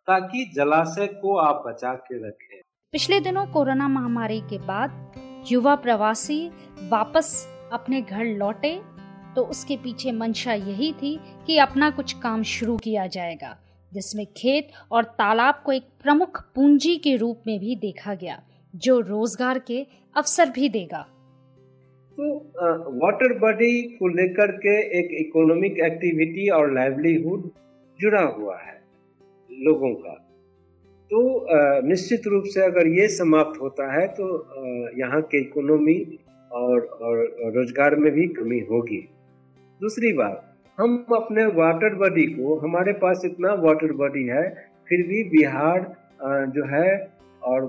ताकि 0.06 0.44
जलाशय 0.54 1.06
को 1.06 1.36
आप 1.36 1.62
बचा 1.66 1.94
के 1.94 2.28
रखें। 2.28 2.60
पिछले 2.94 3.20
दिनों 3.20 3.46
कोरोना 3.46 3.88
महामारी 3.88 4.40
के 4.40 4.58
बाद 4.58 5.44
युवा 5.52 5.74
प्रवासी 5.76 6.48
वापस 6.88 7.46
अपने 7.72 8.00
घर 8.02 8.24
लौटे 8.24 8.97
तो 9.38 9.42
उसके 9.44 9.76
पीछे 9.76 10.12
मंशा 10.12 10.52
यही 10.52 10.92
थी 10.92 11.10
कि 11.46 11.56
अपना 11.58 11.90
कुछ 11.90 12.12
काम 12.20 12.42
शुरू 12.52 12.76
किया 12.76 13.06
जाएगा 13.08 13.50
जिसमें 13.92 14.24
खेत 14.36 14.70
और 14.92 15.04
तालाब 15.18 15.60
को 15.66 15.72
एक 15.72 15.82
प्रमुख 16.02 16.40
पूंजी 16.54 16.96
के 16.96 17.14
रूप 17.16 17.42
में 17.46 17.58
भी 17.60 17.76
देखा 17.76 18.14
गया 18.14 18.40
जो 18.74 18.98
रोज़गार 19.00 19.58
के 19.58 19.78
अवसर 20.16 20.50
भी 20.50 20.68
देगा। 20.68 21.02
तो 22.18 22.34
वाटर 22.96 23.38
बॉडी 23.38 23.82
को 23.98 24.08
लेकर 24.10 24.52
के 24.56 24.76
एक 24.98 25.16
इकोनॉमिक 25.20 25.78
एक्टिविटी 25.84 26.48
और 26.50 26.74
लाइवलीहुड 26.74 27.50
जुड़ा 27.98 28.22
हुआ 28.30 28.56
है 28.58 28.78
लोगों 29.50 29.94
का। 29.96 30.14
तो 31.10 31.20
निश्चित 31.88 32.26
रूप 32.26 32.44
से 32.44 32.64
अगर 32.64 32.88
ये 32.92 33.06
समाप्त 33.16 33.60
होता 33.60 33.92
है 33.92 34.06
तो 34.08 34.26
यहाँ 34.98 35.20
के 35.22 35.40
इकोनॉमी 35.40 35.96
और, 36.50 36.80
और 36.80 37.52
रोज़गार 37.54 37.94
में 37.96 38.10
भी 38.12 38.26
कमी 38.34 38.58
होगी। 38.70 38.98
दूसरी 39.80 40.12
बात, 40.12 40.44
हम 40.78 41.04
अपने 41.16 41.44
वाटर 41.54 41.94
बॉडी 41.94 42.24
को, 42.28 42.54
हमारे 42.58 42.92
पास 42.94 43.22
इतना 43.24 43.52
वाटर 43.62 43.92
बॉडी 43.94 44.24
है, 44.26 44.48
फिर 44.88 45.02
भी 45.08 45.22
बिहार 45.30 45.86
जो 46.48 46.64
है, 46.66 46.90
और 47.42 47.66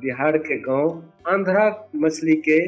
बिहार 0.00 0.36
के 0.38 0.56
गाँव, 0.60 1.02
आंध्रा 1.28 1.64
मछली 1.96 2.36
के 2.48 2.60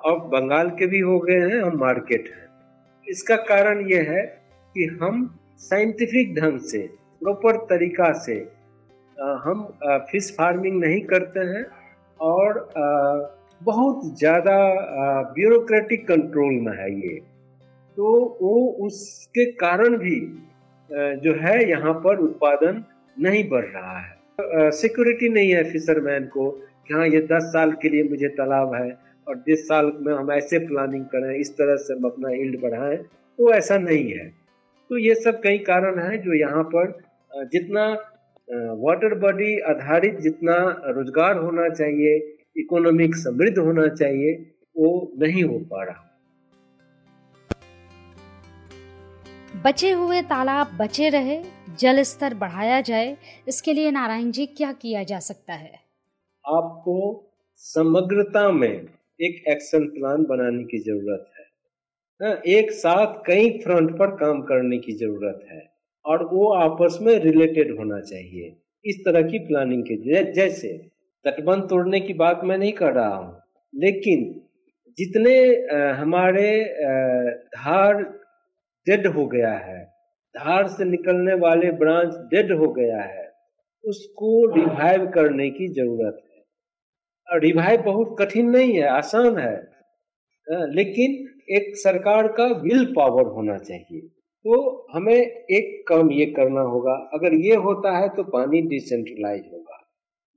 और 0.00 0.18
बंगाल 0.28 0.70
के 0.70 0.86
भी 0.86 0.98
हो 1.00 1.18
गए 1.20 1.38
हैं, 1.40 1.60
हम 1.60 1.78
मार्केट 1.80 2.28
हैं। 2.28 2.44
इसका 3.06 3.36
कारण 3.46 3.80
ये 3.90 4.00
है 4.08 4.22
कि 4.74 4.84
हम 5.02 5.28
साइंटिफिक 5.60 6.34
ढंग 6.34 6.58
से 6.62 6.78
प्रॉपर 7.22 7.56
तरीका 7.66 8.12
से 8.20 8.34
हम 9.44 9.62
फ़िश 10.10 10.34
फ़ार्मिंग 10.38 10.78
नहीं 10.80 11.00
करते 11.04 11.40
हैं, 11.46 11.64
और 12.20 12.68
बहुत 13.60 14.04
ज़्यादा 14.18 14.58
ब्यूरोक्रेटिक 15.32 16.06
कंट्रोल 16.08 16.60
में 16.62 16.72
है 16.78 16.90
ये। 16.96 17.14
तो 17.96 18.12
वो 18.40 18.54
उसके 18.86 19.44
कारण 19.54 19.96
भी 19.98 20.18
जो 21.22 21.34
है 21.40 21.56
यहाँ 21.68 21.92
पर 22.04 22.18
उत्पादन 22.20 22.82
नहीं 23.16 23.48
बढ़ 23.48 23.64
रहा 23.66 23.98
है। 23.98 24.70
सिक्योरिटी 24.72 25.28
नहीं 25.28 25.50
है 25.50 25.62
फिशरमैन 25.70 26.24
को 26.28 26.50
कि 26.88 26.94
हाँ 26.94 27.06
ये 27.08 27.20
दस 27.26 27.44
साल 27.52 27.72
के 27.82 27.88
लिए 27.88 28.02
मुझे 28.08 28.28
तालाब 28.38 28.74
है 28.74 28.90
और 29.26 29.36
दस 29.40 29.66
साल 29.68 29.92
में 30.00 30.12
हम 30.14 30.32
ऐसे 30.32 30.58
प्लानिंग 30.66 31.04
करें, 31.06 31.34
इस 31.36 31.50
तरह 31.52 31.76
से 31.76 31.94
हम 31.94 32.04
अपना 32.04 32.30
ईल्ड 32.34 32.60
बढ़ाएँ 32.62 32.96
तो 32.96 33.52
ऐसा 33.54 33.78
नहीं 33.78 34.10
है। 34.10 34.28
तो 34.90 34.98
ये 34.98 35.14
सब 35.16 35.40
कई 35.42 35.58
कारण 35.66 35.98
हैं 36.00 36.22
जो 36.22 36.34
यहाँ 36.34 36.62
पर 36.74 36.92
जितना 37.52 37.86
वाटर 38.80 39.14
बॉडी 39.18 39.58
आधारित 39.70 40.20
जितना 40.20 40.56
रोज़गार 40.88 41.38
होना 41.38 41.68
चाहिए 41.70 42.16
इकोनॉमिक 42.58 43.16
समृद्ध 43.16 43.58
होना 43.58 43.86
चाहिए, 43.90 44.34
वो 44.76 45.12
नहीं 45.18 45.42
हो 45.44 45.58
पा 45.70 45.82
रहा। 45.84 46.02
बचे 49.66 49.90
हुए 49.90 50.20
तालाब 50.22 50.76
बचे 50.78 51.08
रहे 51.08 51.36
जल 51.80 52.02
स्तर 52.02 52.34
बढ़ाया 52.34 52.80
जाए 52.80 53.16
इसके 53.48 53.72
लिए 53.72 53.90
नारायण 53.90 54.30
जी 54.30 54.44
क्या 54.48 54.70
किया 54.72 55.02
जा 55.02 55.18
सकता 55.18 55.54
है? 55.54 55.72
आपको 56.44 56.98
समग्रता 57.62 58.50
में 58.52 58.68
एक 59.20 59.42
एक्शन 59.48 59.86
प्लान 59.86 60.24
बनाने 60.24 60.62
की 60.64 60.78
ज़रूरत 60.78 61.30
है। 61.38 61.44
हाँ, 62.20 62.34
एक 62.46 62.70
साथ 62.72 63.16
कई 63.26 63.48
फ्रंट 63.58 63.90
पर 63.98 64.14
काम 64.16 64.42
करने 64.42 64.78
की 64.78 64.92
ज़रूरत 64.92 65.40
है 65.50 65.62
और 66.04 66.24
वो 66.24 66.52
आपस 66.54 66.98
में 67.02 67.14
रिलेटेड 67.20 67.76
होना 67.78 68.00
चाहिए। 68.02 68.54
इस 68.84 69.00
तरह 69.04 69.22
की 69.22 69.38
प्लानिंग 69.38 69.82
के 69.82 70.32
जैसे 70.32 70.72
तटबंध 71.24 71.68
तोड़ने 71.70 72.00
की 72.00 72.14
बात 72.14 72.44
मैं 72.44 72.58
नहीं 72.58 72.72
कर 72.72 72.92
रहा 72.92 73.16
हूँ 73.16 73.34
लेकिन 73.74 74.24
जितने 74.98 75.34
हमारे 75.98 76.48
धार 77.56 78.04
डेड 78.88 79.06
हो 79.06 79.26
गया 79.26 79.52
है। 79.52 79.84
धार 80.34 80.66
से 80.68 80.84
निकलने 80.84 81.34
वाले 81.34 81.70
ब्रांच 81.72 82.14
डेड 82.14 82.52
हो 82.52 82.72
गया 82.72 83.02
है। 83.02 83.32
उसको 83.84 84.54
रिवाइव 84.54 85.06
करने 85.06 85.50
की 85.50 85.68
ज़रूरत 85.68 86.22
है। 86.24 87.40
रिवाइव 87.40 87.82
बहुत 87.82 88.16
कठिन 88.18 88.50
नहीं 88.50 88.72
है, 88.72 88.82
आसान 88.82 89.38
है। 89.38 89.56
लेकिन 90.74 91.40
एक 91.56 91.76
सरकार 91.76 92.28
का 92.28 92.44
विल 92.46 92.84
पावर 92.96 93.26
होना 93.26 93.56
चाहिए। 93.58 94.00
तो 94.44 94.86
हमें 94.92 95.16
एक 95.50 95.84
काम 95.88 96.10
ये 96.10 96.26
करना 96.26 96.60
होगा। 96.60 96.92
अगर 97.14 97.34
ये 97.34 97.54
होता 97.56 97.96
है 97.98 98.08
तो 98.08 98.22
पानी 98.22 98.60
डिसेंट्रलाइज 98.62 99.44
होगा। 99.52 99.78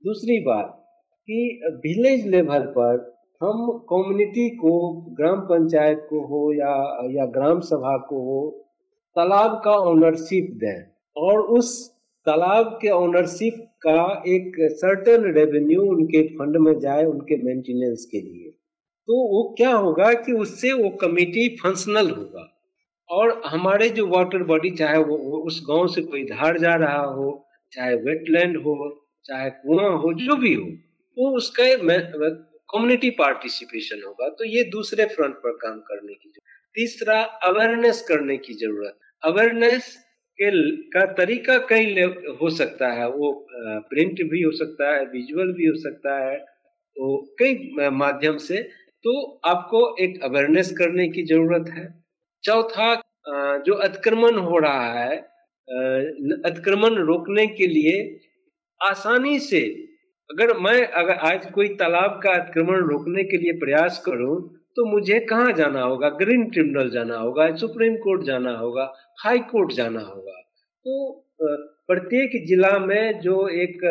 दूसरी 0.04 0.40
बात 0.40 0.84
कि 1.26 1.60
विलेज 1.66 2.26
लेवल 2.26 2.62
पर 2.78 3.19
हम 3.40 3.70
कम्युनिटी 3.90 4.48
को 4.50 4.70
ग्राम 5.10 5.40
पंचायत 5.40 6.06
को 6.10 6.20
हो 6.26 6.52
या 6.54 6.72
या 7.10 7.24
ग्राम 7.26 7.60
सभा 7.60 7.96
को 7.98 8.16
हो 8.16 8.40
तालाब 9.16 9.60
का 9.64 9.72
ओनरशिप 9.90 10.50
दें। 10.54 10.82
और 11.16 11.40
उस 11.40 11.70
तालाब 12.26 12.78
के 12.82 12.90
ओनरशिप 12.90 13.54
का 13.86 14.22
एक 14.26 14.56
सर्टन 14.72 15.24
रेवेन्यू 15.32 15.82
उनके 15.82 16.22
फंड 16.28 16.56
में 16.56 16.78
जाए 16.80 17.04
उनके 17.04 17.36
मेंटेनेंस 17.36 18.04
के 18.10 18.20
लिए। 18.20 18.50
तो 19.08 19.22
वो 19.28 19.42
क्या 19.58 19.72
होगा 19.72 20.12
कि 20.12 20.32
उससे 20.32 20.72
वो 20.72 20.90
कमेटी 20.90 21.48
फंक्शनल 21.56 22.10
होगा। 22.10 22.46
और 23.10 23.42
हमारे 23.46 23.88
जो 23.88 24.06
वाटर 24.06 24.42
बॉडी 24.42 24.70
चाहे 24.70 24.98
वो, 24.98 25.16
वो 25.16 25.38
उस 25.38 25.62
गाँव 25.70 25.86
से 25.86 26.02
कोई 26.02 26.24
धार 26.24 26.58
जा 26.58 26.74
रहा 26.74 27.04
हो 27.04 27.46
चाहे 27.72 27.94
वेटलैंड 27.94 28.56
हो 28.56 28.76
चाहे 29.24 29.50
कुआँ 29.50 29.96
हो 29.98 30.12
जो 30.12 30.36
भी 30.36 30.54
हो 30.54 30.66
वो 31.16 31.36
उसका 31.36 31.64
कम्युनिटी 32.70 33.10
पार्टिसिपेशन 33.18 34.02
होगा 34.06 34.28
तो 34.38 34.44
ये 34.46 34.62
दूसरे 34.70 35.04
फ्रंट 35.08 35.34
पर 35.38 35.56
काम 35.62 35.78
करने 35.88 36.14
की 36.14 36.28
ज़रूरत 36.28 36.58
तीसरा 36.74 37.20
अवेयरनेस 37.46 38.00
करने 38.08 38.36
की 38.38 38.54
ज़रूरत 38.56 38.98
अवेयरनेस 39.22 39.96
के 40.38 40.50
का 40.90 41.04
तरीका 41.14 41.56
कई 41.70 42.02
हो 42.40 42.50
सकता 42.52 42.92
है। 42.92 43.08
वो 43.08 43.32
प्रिंट 43.90 44.22
भी 44.30 44.42
हो 44.42 44.50
सकता 44.52 44.92
है 44.94 45.04
विजुअल 45.06 45.52
भी 45.52 45.66
हो 45.66 45.74
सकता 45.78 46.18
है 46.20 46.36
तो 46.36 47.16
कई 47.38 47.88
माध्यम 47.92 48.36
से। 48.38 48.62
तो 49.04 49.12
आपको 49.46 49.80
एक 50.00 50.22
अवेयरनेस 50.24 50.70
करने 50.78 51.08
की 51.08 51.22
ज़रूरत 51.26 51.68
है। 51.70 51.86
चौथा 52.44 52.94
जो 53.66 53.74
अतिक्रमण 53.84 54.38
हो 54.40 54.58
रहा 54.58 54.92
है 54.94 55.16
अतिक्रमण 56.44 56.94
रोकने 57.06 57.46
के 57.48 57.66
लिए 57.66 57.94
आसानी 58.80 59.38
से 59.40 59.60
अगर 60.30 60.56
मैं, 60.58 60.86
अगर 60.86 61.14
आज 61.26 61.46
कोई 61.52 61.68
तालाब 61.76 62.20
का 62.22 62.32
अतिक्रमण 62.32 62.88
रोकने 62.88 63.22
के 63.24 63.36
लिए 63.36 63.52
प्रयास 63.58 64.02
करूँ 64.06 64.34
तो 64.76 64.84
मुझे 64.86 65.18
कहाँ 65.22 65.52
जाना 65.52 65.80
होगा? 65.82 66.08
ग्रीन 66.18 66.44
ट्रिब्यूनल 66.50 66.90
जाना 66.90 67.16
होगा, 67.16 67.46
सुप्रीम 67.56 67.96
कोर्ट 67.96 68.22
जाना 68.24 68.52
होगा, 68.58 68.92
हाई 69.18 69.38
कोर्ट 69.50 69.72
जाना 69.72 70.00
होगा। 70.00 70.36
तो 70.86 71.26
प्रत्येक 71.88 72.44
जिला 72.46 72.78
में 72.80 73.20
जो 73.20 73.36
एक 73.56 73.84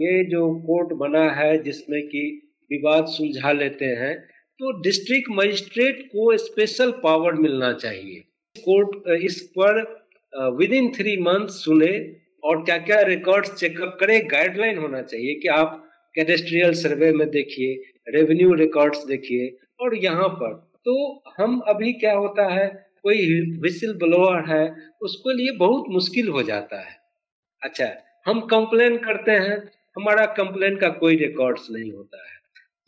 ये 0.00 0.24
जो 0.26 0.48
कोर्ट 0.62 0.92
बना 0.98 1.28
है, 1.32 1.62
जिसमें 1.62 2.00
कि 2.04 2.24
विवाद 2.70 3.06
सुलझा 3.08 3.52
लेते 3.52 3.84
हैं 3.96 4.14
तो 4.60 4.72
डिस्ट्रिक्ट 4.82 5.30
मजिस्ट्रेट 5.32 6.02
को 6.08 6.36
स्पेशल 6.38 6.90
पावर 7.02 7.34
मिलना 7.36 7.72
चाहिए। 7.74 8.24
कोर्ट 8.56 9.08
इस 9.22 9.40
पर 9.58 9.82
विद 10.56 10.72
इन 10.72 10.90
थ्री 10.92 11.16
मंथ 11.22 11.48
सुने 11.54 11.92
और 12.44 12.62
क्या 12.64 12.76
क्या 12.80 13.00
रिकॉर्ड 13.02 13.46
चेकअप 13.48 13.96
करें 14.00 14.20
गाइडलाइन 14.30 14.78
होना 14.78 15.00
चाहिए 15.02 15.34
कि 15.34 15.48
आप 15.50 15.80
कैडेस्ट्रियल 16.14 16.72
सर्वे 16.74 17.12
में 17.12 17.28
देखिए 17.30 17.82
रेवेन्यू 18.08 18.54
रिकॉर्ड्स 18.54 19.04
देखिए, 19.06 19.56
और 19.80 19.94
यहाँ 19.96 20.28
पर। 20.30 20.52
तो 20.86 21.22
हम 21.38 21.58
अभी 21.68 21.92
क्या 21.94 22.12
होता 22.14 22.48
है, 22.48 22.66
कोई 23.02 23.40
विसिल 23.62 23.92
ब्लोअर 23.94 24.44
है, 24.48 24.74
उसके 25.02 25.34
लिए 25.34 25.56
बहुत 25.58 25.84
मुश्किल 25.90 26.28
हो 26.28 26.42
जाता 26.42 26.80
है। 26.80 26.96
अच्छा 27.62 27.88
हम 28.26 28.40
कंप्लेन 28.46 28.96
करते 28.98 29.32
हैं, 29.32 29.56
हमारा 29.96 30.26
कंप्लेन 30.34 30.76
का 30.76 30.88
कोई 31.00 31.16
रिकॉर्ड्स 31.16 31.66
नहीं 31.70 31.90
होता 31.92 32.18
है। 32.18 32.32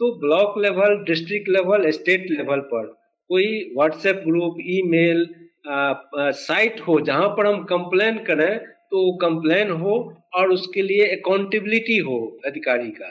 तो 0.01 0.13
block 0.21 0.59
level 0.59 0.97
district 1.05 1.49
level 1.49 1.91
state 1.91 2.31
level 2.31 2.61
पर 2.73 2.87
कोई 3.31 3.47
व्हाट्सएप 3.77 4.23
ग्रुप 4.27 4.57
ईमेल 4.71 5.27
साइट 5.67 6.81
हो 6.81 7.01
जहाँ 7.01 7.29
पर 7.29 7.47
हम 7.47 7.63
कंप्लेन 7.65 8.19
करें 8.25 8.61
तो 8.93 9.13
कंप्लेन 9.19 9.71
हो 9.73 9.95
और 10.35 10.51
उसके 10.51 10.83
लिए 10.83 11.07
अकाउंटेबिलिटी 11.17 11.97
हो 12.01 12.19
अधिकारी 12.47 12.91
का। 12.91 13.11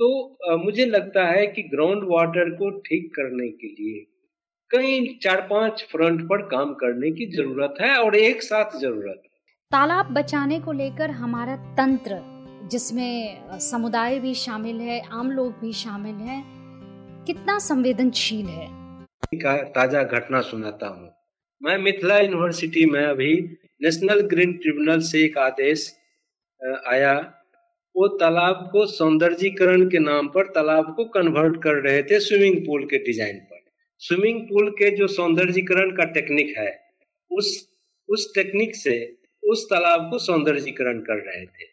तो 0.00 0.08
आ, 0.44 0.56
मुझे 0.56 0.84
लगता 0.86 1.26
है 1.26 1.46
कि 1.46 1.62
ग्राउंड 1.64 2.04
वाटर 2.04 2.50
को 2.52 2.70
ठीक 2.80 3.10
करने 3.16 3.48
के 3.50 3.66
लिए 3.68 4.04
कई 4.70 5.18
चार 5.22 5.40
पाँच 5.50 5.86
फ्रंट 5.92 6.22
पर 6.28 6.42
काम 6.48 6.72
करने 6.74 7.10
की 7.10 7.26
ज़रूरत 7.26 7.74
है 7.80 7.96
और 7.96 8.16
एक 8.16 8.42
साथ 8.42 8.78
ज़रूरत 8.80 9.22
है। 9.24 9.30
तालाब 9.70 10.12
बचाने 10.14 10.58
को 10.60 10.72
लेकर 10.72 11.10
हमारा 11.12 11.56
तंत्र 11.76 12.20
जिसमें 12.70 13.58
समुदाय 13.60 14.18
भी 14.20 14.34
शामिल 14.36 14.80
है 14.80 15.00
आम 15.12 15.30
लोग 15.30 15.52
भी 15.60 15.72
शामिल 15.74 16.14
हैं 16.28 16.42
कितना 17.26 17.58
संवेदनशील 17.60 18.46
है। 18.46 18.66
ताज़ा 19.70 20.02
घटना 20.02 20.40
सुनाता 20.42 20.86
हूँ। 20.88 21.10
मैं 21.60 21.76
मिथिला 21.78 22.18
यूनिवर्सिटी 22.18 22.84
में 22.86 23.04
अभी 23.04 23.34
नेशनल 23.84 24.20
ग्रीन 24.28 24.52
ट्रिब्यूनल 24.54 25.00
से 25.02 25.24
एक 25.24 25.38
आदेश 25.40 25.92
आया। 26.88 27.14
वो 27.94 28.06
तालाब 28.18 28.68
को 28.72 28.84
सौंदर्यीकरण 28.88 29.88
के 29.90 29.98
नाम 30.00 30.28
पर 30.28 30.46
तालाब 30.52 30.94
को 30.96 31.04
कन्वर्ट 31.14 31.62
कर 31.62 31.82
रहे 31.82 32.02
थे 32.02 32.20
स्विमिंग 32.20 32.56
पूल 32.66 32.84
के 32.84 32.98
डिज़ाइन 33.04 33.38
पर। 33.40 33.60
स्विमिंग 34.02 34.40
पूल 34.42 34.70
के 34.70 34.90
जो 34.96 35.06
सौंदर्यीकरण 35.08 35.90
का 35.90 36.04
टेक्निक 36.12 36.56
है, 36.58 36.72
उस 37.30 37.68
उस 38.08 38.32
टेक्निक 38.34 38.74
से 38.76 38.96
उस 39.42 39.64
तालाब 39.66 40.10
को 40.10 40.18
सौंदर्यीकरण 40.20 40.98
कर 41.00 41.22
रहे 41.26 41.44
थे। 41.44 41.64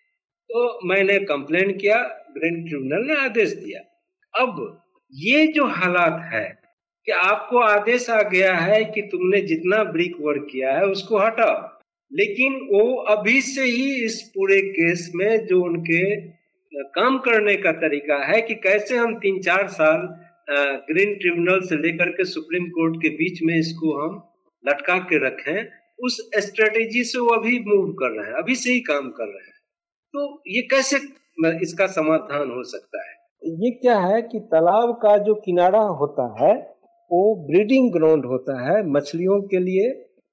तो 0.49 0.87
मैंने 0.87 1.17
कंप्लेन 1.25 1.71
किया, 1.77 1.97
ग्रीन 2.31 2.63
ट्रिब्यूनल 2.63 3.07
ने 3.07 3.15
आदेश 3.15 3.53
दिया। 3.55 3.79
अब 4.33 4.83
ये 5.13 5.45
जो 5.47 5.65
हालात 5.69 6.21
है 6.33 6.45
कि 7.07 7.11
आपको 7.11 7.59
आदेश 7.59 8.09
आ 8.09 8.21
गया 8.29 8.53
है 8.55 8.83
कि 8.85 9.01
तुमने 9.11 9.41
जितना 9.43 9.83
ब्रिक 9.91 10.15
वर्क 10.21 10.47
किया 10.51 10.73
है 10.73 10.85
उसको 10.87 11.17
हटाओ। 11.17 11.55
लेकिन 12.11 12.53
वो 12.71 12.95
अभी 13.11 13.41
से 13.41 13.63
ही 13.63 14.05
इस 14.05 14.21
पूरे 14.35 14.61
केस 14.69 15.11
में 15.15 15.45
जो 15.45 15.61
उनके 15.63 16.03
काम 16.95 17.17
करने 17.19 17.55
का 17.55 17.71
तरीका 17.71 18.17
है 18.25 18.41
कि 18.41 18.55
कैसे 18.55 18.97
हम 18.97 19.15
तीन 19.15 19.39
चार 19.41 19.67
साल 19.67 20.07
ग्रीन 20.89 21.13
ट्रिब्यूनल 21.15 21.59
से 21.59 21.75
लेकर 21.75 22.09
के 22.09 22.25
सुप्रीम 22.25 22.65
कोर्ट 22.69 22.95
के 23.01 23.09
बीच 23.09 23.39
में 23.43 23.55
इसको 23.59 23.93
हम 23.97 24.21
लटका 24.65 24.97
के 24.97 25.17
रखें, 25.27 25.67
उस 25.99 26.17
स्ट्रेटेजी 26.35 27.03
से 27.03 27.19
वो 27.19 27.27
अभी 27.27 27.59
मूव 27.59 27.91
कर 27.93 28.11
रहे 28.11 28.27
हैं, 28.27 28.33
अभी 28.33 28.55
से 28.55 28.71
ही 28.71 28.79
काम 28.79 29.09
कर 29.09 29.25
रहे 29.25 29.45
हैं। 29.45 29.59
तो 30.13 30.43
ये 30.47 30.61
कैसे 30.61 30.97
इसका 31.61 31.87
समाधान 31.87 32.51
हो 32.51 32.63
सकता 32.63 33.01
है? 33.01 33.13
ये 33.63 33.71
क्या 33.71 33.97
है 33.97 34.21
कि 34.21 34.39
तालाब 34.39 34.93
का 34.93 35.17
जो 35.17 35.33
किनारा 35.35 35.79
होता 35.79 36.25
है, 36.41 36.53
वो 37.11 37.35
ब्रीडिंग 37.47 37.91
ग्राउंड 37.91 38.25
होता 38.25 38.59
है 38.61 38.81
मछलियों 38.87 39.41
के 39.41 39.59
लिए 39.59 39.89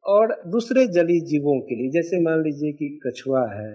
और 0.09 0.35
दूसरे 0.47 0.87
जलीय 0.89 1.21
जीवों 1.27 1.59
के 1.61 1.75
लिए, 1.75 1.91
जैसे 1.91 2.21
मान 2.23 2.43
लीजिए 2.43 2.73
कि 2.73 2.89
कछुआ 3.07 3.45
है, 3.51 3.71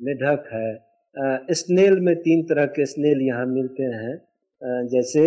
मेढक 0.00 0.48
है 0.52 1.54
स्नेल 1.54 1.98
में 2.00 2.14
तीन 2.18 2.42
तरह 2.44 2.66
के 2.68 2.86
स्नेल 2.86 3.20
यहाँ 3.22 3.46
मिलते 3.48 3.82
हैं। 3.94 4.14
जैसे 4.88 5.22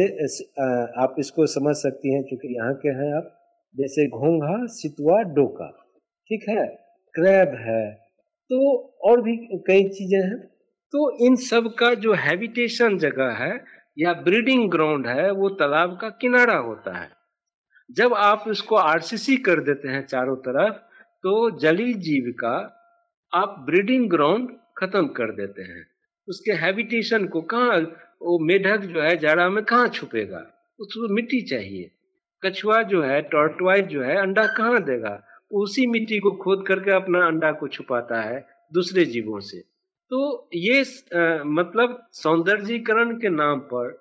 आप 0.98 1.16
इसको 1.20 1.46
समझ 1.48 1.76
सकती 1.78 2.14
हैं 2.14 2.24
क्योंकि 2.24 2.56
यहाँ 2.56 2.74
के 2.76 2.90
हैं 2.92 3.14
आप, 3.14 3.32
जैसे 3.76 4.08
घोंघा, 4.10 4.66
सितुआ, 4.68 5.22
डोका, 5.32 5.70
ठीक 6.30 6.50
है? 6.50 6.66
क्रैब 7.16 7.56
है 7.60 7.92
तो 8.50 8.58
और 9.04 9.22
भी 9.22 9.36
कई 9.68 9.84
चीज़ें 9.90 10.20
हैं। 10.20 10.38
तो 10.94 11.10
इन 11.26 11.36
सब 11.38 11.74
का 11.80 11.94
जो 11.96 12.14
हैबिटेशन 12.20 12.98
जगह 13.00 13.32
है 13.36 13.54
या 13.98 14.14
ब्रीडिंग 14.24 14.70
ग्राउंड 14.72 15.08
है, 15.08 15.32
वो 15.32 15.50
तालाब 15.52 15.98
का 16.02 16.10
किनारा 16.22 16.58
होता 16.60 16.98
है। 16.98 17.10
जब 17.90 18.14
आप 18.14 18.44
इसको 18.48 18.76
आरसीसी 18.76 19.36
कर 19.38 19.60
देते 19.60 19.88
हैं 19.88 20.06
चारों 20.06 20.36
तरफ़ 20.38 20.76
तो 21.24 21.50
जली 21.60 21.94
जीव 21.94 22.32
का 22.40 22.56
आप 23.34 23.56
ब्रीडिंग 23.60 24.10
ग्राउंड 24.10 24.50
खत्म 24.78 25.08
कर 25.08 25.32
देते 25.32 25.62
हैं। 25.62 25.86
उसके 26.28 26.52
हैबिटेशन 26.52 27.26
को 27.28 27.42
कहाँ 27.42 27.80
वो 28.22 28.38
मेढक 28.40 28.86
जो 28.86 29.02
है 29.02 29.16
जाड़ा 29.18 29.50
में 29.50 29.64
कहाँ 29.64 29.88
छुपेगा? 29.88 30.46
उसको 30.80 31.14
मिट्टी 31.16 31.42
चाहिए। 31.42 31.90
कछुआ 32.44 32.82
जो 32.84 33.02
है 33.02 33.22
टॉर्टवाइज 33.22 33.86
जो 33.86 34.04
है 34.04 34.16
अंडा 34.18 34.46
कहाँ 34.48 34.84
देगा? 34.84 35.22
उसी 35.52 35.88
मिट्टी 35.88 36.20
को 36.20 36.32
खोद 36.32 36.64
करके 36.68 36.92
अपना 36.92 37.26
अंडा 37.28 37.52
को 37.52 37.68
छुपाता 37.68 38.22
है 38.22 38.40
दूसरे 38.74 39.06
जीवों 39.06 39.40
से। 39.40 39.60
तो 40.12 40.50
ये 40.54 40.80
आ, 40.82 41.44
मतलब 41.44 42.08
सौंदर्यीकरण 42.14 43.16
के 43.20 43.30
नाम 43.30 43.60
पर 43.60 43.92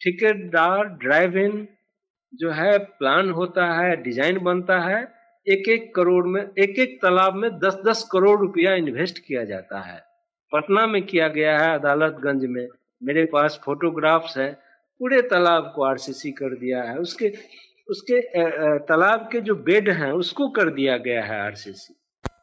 ठेकेदार 0.00 0.84
ड्राइव 1.02 1.36
इन 1.38 1.66
जो 2.32 2.50
है 2.50 2.76
प्लान 2.78 3.30
होता 3.30 3.66
है 3.74 3.96
डिज़ाइन 4.02 4.38
बनता 4.38 4.78
है 4.80 5.00
एक 5.46 5.68
एक 5.68 5.94
करोड़ 5.94 6.26
में 6.26 6.40
एक 6.40 6.78
एक 6.78 6.98
तालाब 7.02 7.34
में 7.34 7.50
दस 7.58 7.78
दस 7.86 8.02
करोड़ 8.12 8.38
रुपया 8.40 8.74
इन्वेस्ट 8.74 9.18
किया 9.18 9.44
जाता 9.44 9.80
है। 9.80 9.98
पटना 10.52 10.86
में 10.86 11.02
किया 11.02 11.28
गया 11.28 11.58
है 11.58 11.74
अदालतगंज 11.78 12.44
में। 12.46 12.66
मेरे 13.02 13.24
पास 13.24 13.60
फोटोग्राफ्स 13.64 14.36
है। 14.38 14.50
पूरे 15.00 15.20
तालाब 15.22 15.72
को 15.76 15.82
आरसीसी 15.82 16.30
कर 16.32 16.54
दिया 16.56 16.82
है। 16.82 16.96
उसके 16.98 17.32
उसके 17.88 18.20
तालाब 18.80 19.28
के 19.32 19.40
जो 19.40 19.54
बेड 19.56 19.88
हैं, 19.90 20.10
उसको 20.12 20.48
कर 20.48 20.70
दिया 20.70 20.96
गया 20.98 21.22
है 21.24 21.40
आरसीसी 21.40 21.94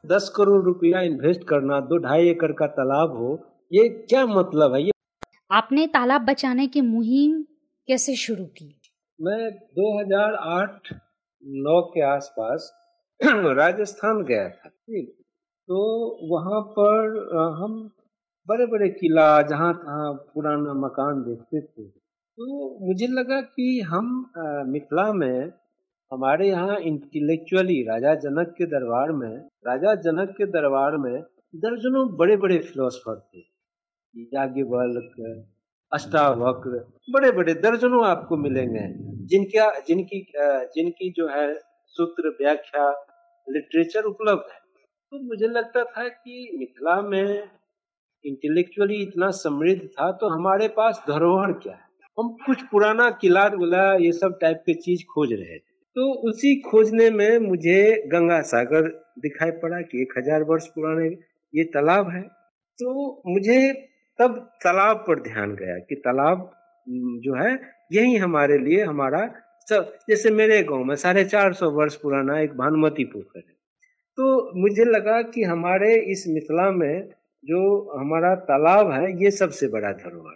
दस 0.05 0.31
करोड़ 0.35 0.63
रुपया 0.63 1.01
इन्वेस्ट 1.01 1.43
करना, 1.43 1.79
दो 1.81 1.97
ढाई 1.97 2.29
एकड़ 2.29 2.51
का 2.51 2.67
तालाब 2.67 3.11
हो, 3.11 3.29
ये 3.71 3.87
क्या 3.89 4.25
मतलब 4.25 4.73
है? 4.75 4.83
ये 4.83 4.91
आपने 5.51 5.87
तालाब 5.87 6.21
बचाने 6.21 6.67
की 6.67 6.81
मुहिम 6.81 7.41
कैसे 7.87 8.15
शुरू 8.15 8.45
की? 8.47 8.76
मैं 9.19 9.43
2008 9.77 10.89
नौ 11.65 11.81
के 11.93 12.01
आसपास 12.05 12.71
राजस्थान 13.59 14.23
गया 14.23 14.49
था, 14.49 14.69
ठीक। 14.69 15.09
तो 15.69 15.77
वहाँ 16.31 16.61
पर 16.77 17.15
हम 17.61 17.79
बड़े 18.47 18.65
बड़े 18.65 18.89
किला, 18.89 19.41
जहाँ 19.41 19.73
तहाँ 19.73 20.13
पुराना 20.33 20.73
मकान 20.73 21.23
देखते 21.23 21.61
थे। 21.61 21.87
तो 21.87 22.87
मुझे 22.87 23.07
लगा 23.07 23.41
कि 23.41 23.79
हम 23.81 24.13
मिथिला 24.67 25.11
में, 25.13 25.51
हमारे 26.11 26.47
यहाँ 26.49 26.77
इंटेलेक्चुअली 26.79 27.81
राजा 27.83 28.15
जनक 28.15 28.53
के 28.57 28.65
दरबार 28.65 29.11
में, 29.11 29.35
राजा 29.67 29.95
जनक 30.01 30.35
के 30.37 30.45
दरबार 30.51 30.97
में 30.97 31.21
दर्जनों 31.55 32.07
बड़े 32.17 32.37
बड़े 32.37 32.59
फिलोसफर 32.59 33.19
थे। 33.19 33.39
याज्ञवल्क 34.33 35.15
अष्टावक्र। 35.91 36.79
बड़े 37.09 37.31
बड़े 37.31 37.53
दर्जनों 37.55 38.05
आपको 38.05 38.37
मिलेंगे। 38.37 38.87
जिनका, 39.27 39.69
जिनकी 39.87 40.19
जिनकी 40.75 41.09
जो 41.11 41.27
है 41.27 41.53
सूत्र, 41.95 42.29
व्याख्या 42.41 42.89
लिटरेचर 43.47 44.03
उपलब्ध 44.05 44.51
है। 44.53 44.59
तो 45.11 45.19
मुझे 45.19 45.47
लगता 45.47 45.83
था 45.85 46.07
कि 46.07 46.49
मिथिला 46.59 47.01
में 47.03 47.49
इंटेलेक्चुअली 48.25 49.01
इतना 49.01 49.29
समृद्ध 49.33 49.81
था 49.81 50.11
तो 50.11 50.29
हमारे 50.29 50.67
पास 50.77 51.01
धरोहर 51.07 51.51
क्या 51.53 51.73
है? 51.73 51.85
हम 52.17 52.35
कुछ 52.45 52.61
पुराना 52.71 53.09
किला 53.21 53.45
विला 53.53 53.93
ये 53.95 54.11
सब 54.13 54.37
टाइप 54.41 54.63
के 54.65 54.73
चीज़ 54.75 55.03
खोज 55.05 55.33
रहे 55.33 55.55
थे। 55.55 55.65
तो 55.95 56.11
उसी 56.29 56.55
खोजने 56.61 57.09
में 57.11 57.37
मुझे 57.39 57.79
गंगा 58.07 58.41
सागर 58.43 58.87
दिखाई 59.19 59.51
पड़ा 59.61 59.81
कि 59.81 60.01
एक 60.01 60.13
हज़ार 60.17 60.43
वर्ष 60.43 60.67
पुराने 60.67 61.07
ये 61.53 61.63
तालाब 61.73 62.09
है। 62.09 62.21
तो 62.79 63.21
मुझे 63.27 63.59
तब 64.19 64.37
तालाब 64.63 65.03
पर 65.07 65.19
ध्यान 65.23 65.55
गया 65.55 65.77
कि 65.79 65.95
तालाब 65.97 66.49
जो 67.23 67.35
है, 67.35 67.51
यही 67.91 68.15
हमारे 68.17 68.57
लिए 68.57 68.83
हमारा 68.83 69.27
सब 69.67 69.93
जैसे 70.09 70.31
मेरे 70.31 70.61
गाँव 70.63 70.83
में 70.83 70.95
साढ़े 70.95 71.23
चार 71.25 71.53
सौ 71.53 71.69
वर्ष 71.71 71.95
पुराना 71.95 72.39
एक 72.41 72.53
भानुमती 72.57 73.03
पोखर 73.05 73.39
है। 73.39 73.55
तो 74.17 74.59
मुझे 74.59 74.85
लगा 74.85 75.21
कि 75.23 75.43
हमारे 75.43 75.93
इस 76.11 76.23
मिथिला 76.27 76.69
में 76.71 77.09
जो 77.43 77.59
हमारा 77.99 78.33
तालाब 78.43 78.91
है, 78.91 79.11
ये 79.23 79.31
सबसे 79.33 79.67
बड़ा 79.67 79.91
धरोहर 79.93 80.35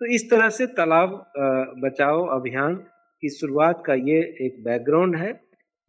तो 0.00 0.06
इस 0.06 0.30
तरह 0.30 0.48
से 0.48 0.66
तालाब 0.68 1.10
बचाओ 1.78 2.24
अभियान 2.36 2.74
की 3.22 3.28
शुरुआत 3.30 3.82
का 3.86 3.94
ये 3.94 4.20
एक 4.40 4.62
बैकग्राउंड 4.64 5.16
है। 5.16 5.28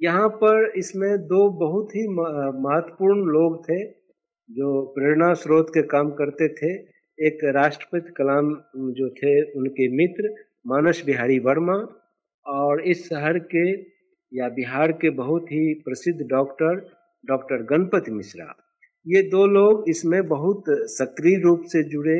यहाँ 0.01 0.27
पर 0.41 0.65
इसमें 0.77 1.17
दो 1.27 1.49
बहुत 1.59 1.95
ही 1.95 2.07
महत्वपूर्ण 2.07 3.31
लोग 3.31 3.63
थे, 3.63 3.83
जो 3.83 4.81
प्रेरणा 4.95 5.33
स्रोत 5.35 5.69
के 5.69 5.81
काम 5.87 6.11
करते 6.11 6.47
थे। 6.53 6.73
एक 7.19 7.43
राष्ट्रपति 7.45 8.11
कलाम 8.17 8.53
जो 8.91 9.09
थे, 9.09 9.41
उनके 9.51 9.87
मित्र 9.97 10.29
मानस 10.67 11.01
बिहारी 11.05 11.39
वर्मा 11.39 11.75
और 12.45 12.81
इस 12.81 13.07
शहर 13.09 13.39
के 13.39 13.71
या 14.31 14.49
बिहार 14.49 14.91
के 14.91 15.09
बहुत 15.09 15.51
ही 15.51 15.73
प्रसिद्ध 15.73 16.19
डॉक्टर 16.27 16.85
डॉक्टर 17.25 17.63
गणपति 17.63 18.11
मिश्रा। 18.11 18.45
ये 19.07 19.21
दो 19.23 19.45
लोग 19.47 19.89
इसमें 19.89 20.27
बहुत 20.27 20.63
सक्रिय 20.69 21.39
रूप 21.39 21.63
से 21.63 21.83
जुड़े। 21.83 22.17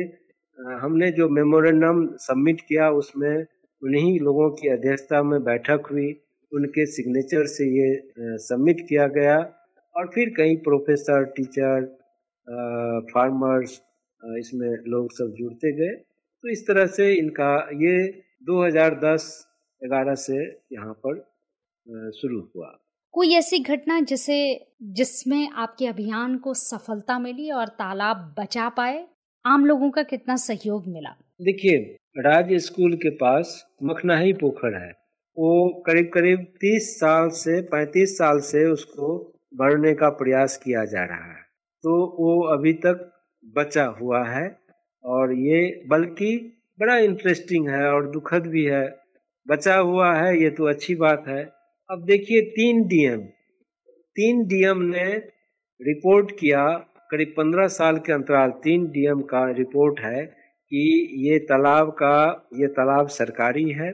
हमने 0.58 1.10
जो 1.10 1.28
मेमोरेंडम 1.28 2.06
सबमिट 2.16 2.60
किया, 2.60 2.90
उसमें 2.90 3.36
उन्हीं 3.82 4.20
लोगों 4.20 4.50
की 4.50 4.68
अध्यक्षता 4.68 5.22
में 5.22 5.42
बैठक 5.44 5.88
हुई। 5.90 6.10
उनके 6.52 6.86
सिग्नेचर 6.86 7.46
से 7.46 7.64
ये 7.70 7.88
सबमिट 8.38 8.80
किया 8.88 9.06
गया। 9.08 9.38
और 9.96 10.10
फिर 10.14 10.32
कई 10.36 10.56
प्रोफेसर, 10.56 11.24
टीचर 11.24 11.84
फार्मर्स 13.14 13.80
इसमें 14.38 14.68
लोग 14.88 15.12
सब 15.12 15.34
जुड़ते 15.38 15.72
गए। 15.72 15.94
तो 16.44 16.48
इस 16.48 16.66
तरह 16.68 16.86
से 16.86 17.12
इनका 17.14 17.52
ये 17.72 17.96
2010-11 18.42 20.14
से 20.14 20.38
यहाँ 20.72 20.92
पर 21.06 21.18
शुरू 22.12 22.40
हुआ। 22.56 22.70
कोई 23.14 23.34
ऐसी 23.34 23.58
घटना 23.58 24.00
जिसे 24.00 24.36
जिसमें 24.92 25.50
आपके 25.50 25.86
अभियान 25.86 26.36
को 26.38 26.54
सफलता 26.54 27.18
मिली 27.18 27.50
और 27.50 27.68
तालाब 27.68 28.34
बचा 28.38 28.68
पाए? 28.68 29.04
आम 29.44 29.66
लोगों 29.66 29.90
का 29.90 30.02
कितना 30.02 30.36
सहयोग 30.36 30.86
मिला? 30.86 31.10
देखिए 31.42 31.78
राज्य 32.18 32.58
स्कूल 32.58 32.96
के 32.96 33.10
पास 33.10 33.64
मखनाही 33.82 34.32
पोखर 34.32 34.74
है। 34.82 34.90
वो 35.36 35.82
करीब 35.86 36.10
करीब 36.14 36.44
तीस 36.60 36.90
साल 37.00 37.28
से 37.28 37.60
पैंतीस 37.62 38.16
साल 38.18 38.40
से 38.40 38.64
उसको 38.66 39.16
भरने 39.54 39.94
का 39.94 40.08
प्रयास 40.08 40.56
किया 40.56 40.84
जा 40.84 41.04
रहा 41.04 41.32
है। 41.32 41.42
तो 41.84 41.96
वो 42.18 42.40
अभी 42.52 42.72
तक 42.72 43.10
बचा 43.44 43.84
हुआ 43.84 44.24
है 44.24 44.58
और 45.04 45.32
ये 45.32 45.82
बल्कि 45.88 46.52
बड़ा 46.80 46.98
इंटरेस्टिंग 46.98 47.68
है 47.68 47.84
और 47.92 48.10
दुखद 48.10 48.46
भी 48.46 48.64
है। 48.64 48.84
बचा 49.48 49.76
हुआ 49.76 50.14
है, 50.14 50.42
ये 50.42 50.50
तो 50.50 50.64
अच्छी 50.64 50.94
बात 50.94 51.24
है। 51.28 51.44
अब 51.90 52.04
देखिए, 52.04 52.40
तीन 52.40 52.82
डीएम 52.86 53.20
तीन 54.16 54.46
डीएम 54.46 54.78
ने 54.78 55.04
रिपोर्ट 55.80 56.30
किया, 56.30 56.66
करीब 57.10 57.34
पंद्रह 57.36 57.66
साल 57.66 57.96
के 57.96 58.12
अंतराल 58.12 58.50
तीन 58.50 58.86
डीएम 58.86 59.20
का 59.20 59.50
रिपोर्ट 59.50 60.00
है 60.00 60.24
कि 60.72 61.08
ये 61.28 61.38
तालाब 61.38 61.90
का, 61.90 62.48
ये 62.54 62.66
तालाब 62.66 63.08
सरकारी 63.08 63.70
है। 63.70 63.92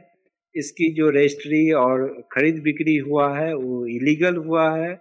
इसकी 0.55 0.93
जो 0.95 1.11
रजिस्ट्री 1.11 1.71
और 1.73 2.23
खरीद 2.33 2.63
बिक्री 2.63 2.97
हुआ 2.97 3.39
है, 3.39 3.55
वो 3.55 3.87
इलीगल 3.87 4.37
हुआ 4.37 4.77
है 4.77 5.01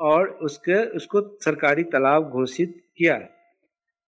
और 0.00 0.28
उसके, 0.28 0.84
उसको 0.86 1.20
सरकारी 1.44 1.82
तालाब 1.82 2.30
घोषित 2.30 2.74
किया 2.98 3.16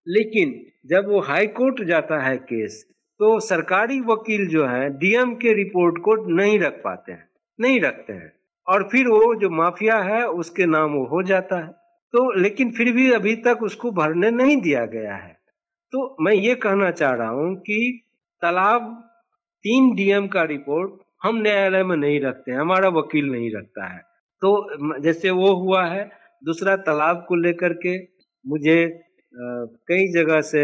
लेकिन 0.09 0.67
जब 0.87 1.09
वो 1.09 1.21
हाई 1.21 1.47
कोर्ट 1.47 1.83
जाता 1.85 2.19
है 2.19 2.37
केस 2.37 2.85
तो 3.21 3.39
सरकारी 3.41 4.01
वकील 4.01 4.47
जो 4.49 4.67
है, 4.67 4.89
डीएम 4.91 5.35
के 5.35 5.53
रिपोर्ट 5.53 5.99
को 5.99 6.15
नहीं 6.37 6.59
रख 6.61 6.81
पाते 6.85 7.13
हैं, 7.13 7.29
नहीं 7.61 7.81
रखते 7.81 8.13
हैं। 8.13 8.33
और 8.67 8.83
फिर 8.93 9.09
वो 9.09 9.35
जो 9.35 9.51
माफिया 9.51 9.99
है, 9.99 10.27
उसके 10.27 10.67
नाम 10.67 10.91
वो 10.91 11.05
हो 11.07 11.23
जाता 11.23 11.57
है। 11.57 11.69
तो 12.15 12.41
लेकिन 12.41 12.71
फिर 12.71 12.93
भी 12.93 13.11
अभी 13.13 13.35
तक 13.37 13.63
उसको 13.63 13.91
भरने 13.91 14.31
नहीं 14.31 14.57
दिया 14.57 14.85
गया 14.87 15.15
है। 15.15 15.37
तो 15.93 16.17
मैं 16.21 16.33
ये 16.33 16.55
कहना 16.55 16.91
चाह 16.91 17.15
रहा 17.15 17.29
हूँ 17.29 17.55
कि 17.57 18.05
तालाब 18.43 18.93
तीन 19.65 19.95
डीएम 19.95 20.27
का 20.27 20.43
रिपोर्ट 20.43 20.93
हम 21.23 21.43
न्यायालय 21.43 21.83
में 21.85 21.97
नहीं 21.97 22.21
रखते 22.21 22.53
हैं, 22.53 22.59
हमारा 22.59 22.89
वकील 22.89 23.31
नहीं 23.31 23.51
रखता 23.51 23.87
है। 23.87 24.03
तो 24.43 25.01
जैसे 25.01 25.31
वो 25.31 25.55
हुआ 25.55 25.85
है, 25.85 26.11
दूसरा 26.45 26.77
तालाब 26.77 27.25
को 27.29 27.35
लेकर 27.35 27.73
के 27.73 27.99
मुझे 28.45 29.08
कई 29.35 30.07
जगह 30.13 30.41
से 30.43 30.63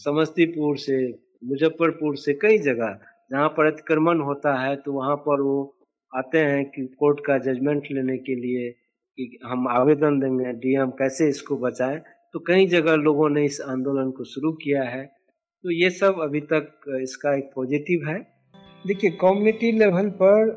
समस्तीपुर 0.00 0.76
से, 0.78 0.96
मुजफ्फरपुर 1.44 2.16
से 2.16 2.32
कई 2.34 2.58
जगह, 2.60 2.98
जहाँ 3.30 3.48
पर 3.48 3.66
अतिक्रमण 3.66 4.20
होता 4.20 4.54
है 4.60 4.74
तो 4.76 4.92
वहाँ 4.92 5.16
पर 5.18 5.40
वो 5.40 5.58
आते 6.12 6.38
हैं 6.40 6.64
कि 6.66 6.86
कोर्ट 6.98 7.20
का 7.26 7.38
जजमेंट 7.38 7.86
लेने 7.92 8.16
के 8.18 8.34
लिए 8.36 8.70
कि 8.70 9.38
हम 9.44 9.68
आवेदन 9.68 10.18
देंगे 10.20 10.52
डीएम 10.54 10.90
कैसे 10.98 11.28
इसको 11.28 11.56
बचाएँ। 11.58 11.98
तो 12.34 12.38
कई 12.46 12.66
जगह 12.66 12.94
लोगों 12.96 13.28
ने 13.30 13.44
इस 13.44 13.60
आंदोलन 13.60 14.10
को 14.10 14.24
शुरू 14.24 14.52
किया 14.54 14.82
है। 14.84 15.04
तो 15.04 15.70
ये 15.72 15.90
सब 15.90 16.20
अभी 16.22 16.40
तक 16.42 16.98
इसका 17.02 17.36
एक 17.36 17.50
पॉजिटिव 17.54 18.08
है। 18.08 18.18
देखिए 18.84 19.10
कम्युनिटी 19.20 19.70
लेवल 19.72 20.08
पर 20.22 20.50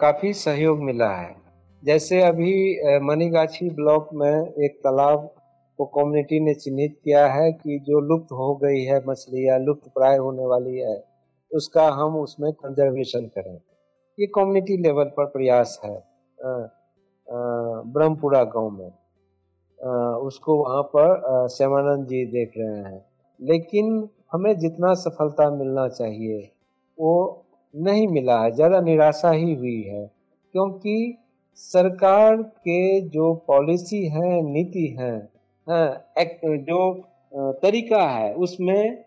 काफ़ी 0.00 0.32
सहयोग 0.34 0.82
मिला 0.84 1.10
है। 1.10 1.34
जैसे 1.82 2.20
अभी 2.22 2.52
मनीगाछी 3.06 3.68
ब्लॉक 3.70 4.08
में 4.14 4.64
एक 4.64 4.80
तालाब 4.84 5.30
को 5.80 5.84
कम्युनिटी 5.92 6.38
ने 6.40 6.54
चिन्हित 6.54 6.96
किया 7.04 7.26
है 7.28 7.50
कि 7.52 7.78
जो 7.86 8.00
लुप्त 8.02 8.32
हो 8.32 8.54
गई 8.54 8.82
है 8.84 8.98
मछली 9.06 9.46
या 9.48 9.56
लुप्त 9.58 9.88
प्राय 9.88 10.16
होने 10.18 10.46
वाली 10.46 10.78
है 10.78 10.96
उसका 11.50 11.86
हम 11.92 12.16
उसमें 12.16 12.52
कंजर्वेशन 12.54 13.26
करें। 13.28 13.54
ये 14.18 14.26
कम्युनिटी 14.34 14.76
लेवल 14.82 15.04
पर 15.16 15.24
प्रयास 15.28 15.78
है। 15.84 15.94
ब्रह्मपुरा 17.94 18.42
गाँव 18.46 18.70
में। 18.70 18.90
आ, 19.78 19.92
उसको 20.20 20.56
वहाँ 20.56 20.82
पर 20.94 21.48
श्यामानंद 21.48 22.06
जी 22.06 22.24
देख 22.26 22.52
रहे 22.58 22.82
हैं। 22.82 23.00
लेकिन 23.40 24.08
हमें 24.32 24.52
जितना 24.58 24.92
सफलता 24.96 25.50
मिलना 25.50 25.88
चाहिए 25.90 26.38
वो 26.98 27.14
नहीं 27.74 28.06
मिला 28.08 28.38
है। 28.42 28.50
ज़्यादा 28.52 28.80
निराशा 28.82 29.30
ही 29.30 29.54
हुई 29.54 29.80
है 29.82 30.06
क्योंकि 30.54 30.96
सरकार 31.58 32.36
के 32.36 32.80
जो 33.10 33.32
पॉलिसी 33.48 34.06
है 34.08 34.40
नीति 34.42 34.86
है 34.98 35.14
जो 35.68 36.92
तरीका 37.62 38.02
है, 38.08 38.34
उसमें 38.34 39.04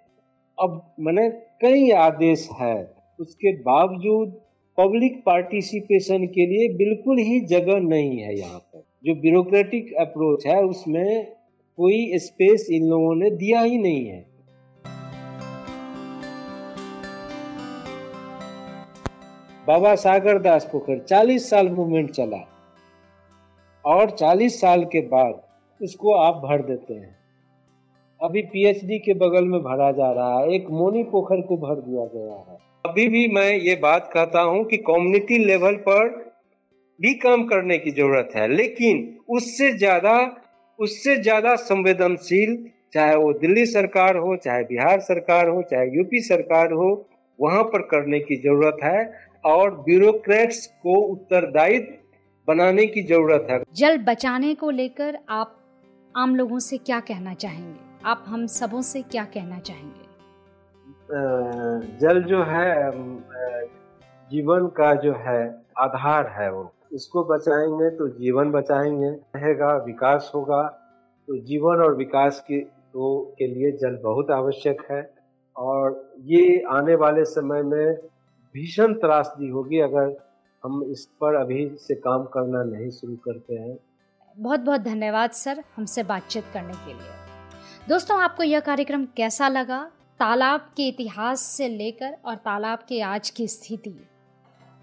अब 0.57 0.81
मैंने 0.99 1.29
कई 1.61 1.89
आदेश 1.91 2.49
है। 2.59 2.95
उसके 3.19 3.53
बावजूद 3.61 4.41
पब्लिक 4.77 5.23
पार्टिसिपेशन 5.25 6.25
के 6.25 6.45
लिए 6.45 6.67
बिल्कुल 6.75 7.17
ही 7.17 7.39
जगह 7.39 7.79
नहीं 7.79 8.17
है 8.17 8.37
यहाँ 8.39 8.59
पर। 8.59 8.83
जो 9.05 9.15
ब्यूरोक्रेटिक 9.15 9.93
अप्रोच 9.93 10.45
है, 10.47 10.61
उसमें 10.63 11.31
कोई 11.77 12.17
स्पेस 12.17 12.67
इन 12.71 12.87
लोगों 12.89 13.15
ने 13.15 13.29
दिया 13.29 13.61
ही 13.61 13.77
नहीं 13.77 14.05
है। 14.05 14.25
बाबा 19.67 19.95
सागर 19.95 20.39
दास 20.39 20.69
पोखर 20.71 20.99
40 20.99 21.49
साल 21.49 21.69
मूवमेंट 21.69 22.11
चला। 22.11 22.37
और 23.85 24.09
40 24.09 24.59
साल 24.61 24.83
के 24.85 25.01
बाद 25.01 25.41
उसको 25.83 26.13
आप 26.15 26.35
भर 26.43 26.61
देते 26.61 26.93
हैं। 26.93 27.15
अभी 28.21 28.41
पीएचडी 28.43 28.99
के 28.99 29.13
बगल 29.15 29.45
में 29.45 29.59
भरा 29.61 29.91
जा 29.91 30.11
रहा 30.11 30.39
है। 30.39 30.53
एक 30.55 30.67
मोनी 30.71 31.03
पोखर 31.03 31.41
को 31.41 31.57
भर 31.57 31.81
दिया 31.81 32.05
गया 32.13 32.35
है। 32.41 32.57
अभी 32.85 33.07
भी 33.07 33.27
मैं 33.27 33.49
ये 33.49 33.75
बात 33.81 34.09
कहता 34.13 34.41
हूँ 34.41 34.63
कि 34.65 34.77
कम्युनिटी 34.83 35.37
लेवल 35.37 35.75
पर 35.87 36.07
भी 36.99 37.13
काम 37.15 37.43
करने 37.43 37.77
की 37.77 37.91
ज़रूरत 37.91 38.29
है, 38.35 38.47
लेकिन 38.49 39.07
उससे 39.29 39.71
ज़्यादा 39.73 40.15
उससे 40.79 41.15
ज़्यादा 41.17 41.55
संवेदनशील, 41.55 42.55
चाहे 42.93 43.15
वो 43.15 43.31
दिल्ली 43.33 43.65
सरकार 43.65 44.17
हो, 44.17 44.35
चाहे 44.35 44.63
बिहार 44.63 44.99
सरकार 45.01 45.49
हो, 45.49 45.61
चाहे 45.61 45.89
यूपी 45.97 46.19
सरकार 46.21 46.71
हो, 46.71 46.89
वहाँ 47.39 47.63
पर 47.63 47.81
करने 47.87 48.19
की 48.19 48.35
ज़रूरत 48.37 48.77
है 48.83 49.13
और 49.45 49.75
ब्यूरोक्रेट्स 49.81 50.65
को 50.83 50.95
उत्तरदायित्व 51.03 51.93
बनाने 52.47 52.85
की 52.85 53.01
ज़रूरत 53.03 53.47
है। 53.49 53.59
जल 53.75 53.97
बचाने 54.03 54.53
को 54.55 54.69
लेकर 54.71 55.17
आप 55.31 55.55
आम 56.15 56.35
लोगों 56.35 56.57
से 56.59 56.77
क्या 56.77 56.99
कहना 56.99 57.33
चाहेंगे? 57.33 57.79
आप 58.05 58.23
हम 58.27 58.45
सबों 58.45 58.81
से 58.81 59.01
क्या 59.01 59.23
कहना 59.25 59.59
चाहेंगे? 59.59 60.01
जल 61.97 62.21
जो 62.23 62.41
है 62.43 62.91
जीवन 64.31 64.67
का 64.67 64.93
जो 64.95 65.13
है, 65.17 65.41
आधार 65.77 66.27
है 66.27 66.51
वो। 66.51 66.71
इसको 66.93 67.23
बचाएँगे 67.23 67.89
तो 67.89 68.07
जीवन 68.09 68.51
बचाएँगे, 68.51 69.09
रहेगा, 69.09 69.75
विकास 69.77 70.31
होगा। 70.35 70.61
तो 71.27 71.37
जीवन 71.37 71.81
और 71.83 71.95
विकास 71.95 72.39
के 72.47 72.59
तो 72.59 73.33
के 73.37 73.47
लिए 73.47 73.71
जल 73.71 73.97
बहुत 74.03 74.31
आवश्यक 74.31 74.85
है। 74.91 75.01
और 75.55 76.13
ये 76.25 76.61
आने 76.69 76.95
वाले 76.95 77.23
समय 77.25 77.63
में 77.63 77.95
भीषण 78.55 78.93
त्रासदी 78.93 79.49
होगी 79.49 79.79
अगर 79.79 80.15
हम 80.63 80.83
इस 80.83 81.05
पर 81.21 81.35
अभी 81.35 81.67
से 81.77 81.95
काम 81.95 82.23
करना 82.33 82.63
नहीं 82.63 82.89
शुरू 82.89 83.15
करते 83.15 83.55
हैं। 83.55 83.77
बहुत 84.37 84.59
बहुत 84.59 84.81
धन्यवाद, 84.81 85.31
सर, 85.31 85.63
हमसे 85.77 86.03
बातचीत 86.03 86.43
करने 86.53 86.73
के 86.73 86.93
लिए। 86.93 87.11
दोस्तों, 87.89 88.21
आपको 88.21 88.43
यह 88.43 88.59
कार्यक्रम 88.59 89.05
कैसा 89.05 89.47
लगा? 89.47 89.91
तालाब 90.19 90.61
के 90.77 90.87
इतिहास 90.87 91.39
से 91.41 91.67
लेकर 91.67 92.17
और 92.25 92.35
तालाब 92.35 92.79
के 92.79 93.01
आज 93.01 93.29
की 93.29 93.47
स्थिति। 93.47 94.07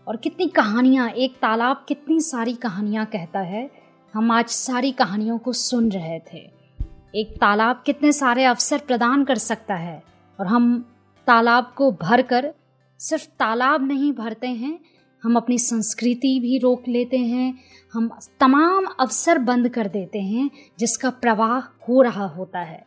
और 0.09 0.17
कितनी 0.17 0.47
कहानियाँ, 0.47 1.11
एक 1.11 1.37
तालाब 1.37 1.85
कितनी 1.89 2.21
सारी 2.21 2.55
कहानियाँ 2.55 3.07
कहता 3.07 3.41
है, 3.41 3.71
हम 4.15 4.31
आज 4.31 4.47
सारी 4.47 4.93
कहानियों 4.93 5.39
को 5.39 5.53
सुन 5.53 5.89
रहे 5.89 6.21
थे। 6.21 6.51
एक 7.15 7.37
तालाब 7.41 7.83
कितने 7.87 8.13
सारे 8.13 8.45
अवसर 8.45 8.79
प्रदान 8.79 9.25
कर 9.25 9.39
सकता 9.39 9.75
है? 9.75 10.03
और 10.41 10.47
हम 10.47 10.95
तालाब 11.27 11.75
को 11.77 11.93
भर 11.93 12.23
कर 12.23 12.55
सिर्फ़ 12.99 13.27
तालाब 13.27 13.87
नहीं 13.87 14.13
भरते 14.13 14.49
हैं 14.49 14.81
हम 15.23 15.37
अपनी 15.37 15.59
संस्कृति 15.59 16.39
भी 16.41 16.59
रोक 16.59 16.89
लेते 16.89 17.19
हैं, 17.19 17.55
हम 17.93 18.11
तमाम 18.41 18.87
अवसर 19.01 19.39
बंद 19.39 19.69
कर 19.69 19.89
देते 19.89 20.19
हैं 20.19 20.51
जिसका 20.79 21.11
प्रवाह 21.11 21.59
हो 21.85 22.03
रहा 22.03 22.27
होता 22.27 22.61
है। 22.61 22.85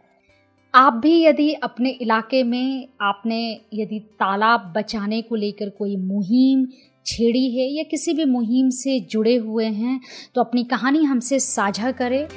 आप 0.74 0.94
भी 0.94 1.22
यदि 1.24 1.54
अपने 1.54 1.90
इलाके 1.92 2.44
में 2.44 2.88
आपने 3.02 3.40
यदि 3.74 4.00
तालाब 4.20 4.74
बचाने 4.78 5.22
को 5.22 5.36
लेकर 5.36 5.70
कोई 5.70 5.96
मुहिम 5.98 6.66
छेड़ी 7.06 7.50
है 7.52 7.68
या 7.68 7.84
किसी 7.84 8.14
भी 8.14 8.26
मुहिम 8.26 8.70
से 8.70 9.00
जुड़े 9.02 9.36
हुए 9.36 9.66
हैं 9.66 10.00
तो 10.36 10.42
अपनी 10.42 10.64
कहानी 10.64 11.04
हमसे 11.04 11.40
साझा 11.40 11.92
करें। 11.92 12.28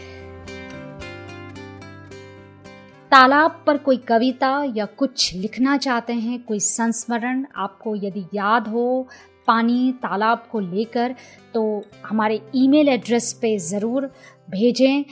तालाब 3.12 3.62
पर 3.66 3.76
कोई 3.78 3.96
कविता 3.96 4.50
या 4.76 4.84
कुछ 4.86 5.34
लिखना 5.34 5.76
चाहते 5.76 6.12
हैं, 6.12 6.42
कोई 6.42 6.58
संस्मरण 6.60 7.44
आपको 7.56 7.94
यदि 7.96 8.24
याद 8.34 8.68
हो 8.68 9.08
पानी 9.46 9.92
तालाब 10.02 10.46
को 10.52 10.60
लेकर 10.60 11.14
तो 11.54 11.62
हमारे 12.04 12.40
ईमेल 12.54 12.88
एड्रेस 12.88 13.32
पे 13.42 13.56
ज़रूर 13.60 14.10
भेजें। 14.50 15.04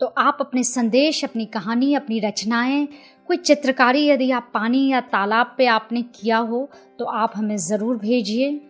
तो 0.00 0.06
आप 0.18 0.36
अपने 0.40 0.62
संदेश, 0.64 1.24
अपनी 1.24 1.46
कहानी, 1.46 1.92
अपनी 1.94 2.20
रचनाएँ, 2.20 2.86
कोई 3.28 3.36
चित्रकारी 3.38 4.06
यदि 4.08 4.30
आप 4.30 4.50
पानी 4.54 4.86
या 4.88 5.00
तालाब 5.08 5.54
पे 5.58 5.66
आपने 5.68 6.02
किया 6.14 6.38
हो 6.38 6.68
तो 6.98 7.04
आप 7.04 7.32
हमें 7.36 7.56
ज़रूर 7.58 7.96
भेजिए। 7.98 8.60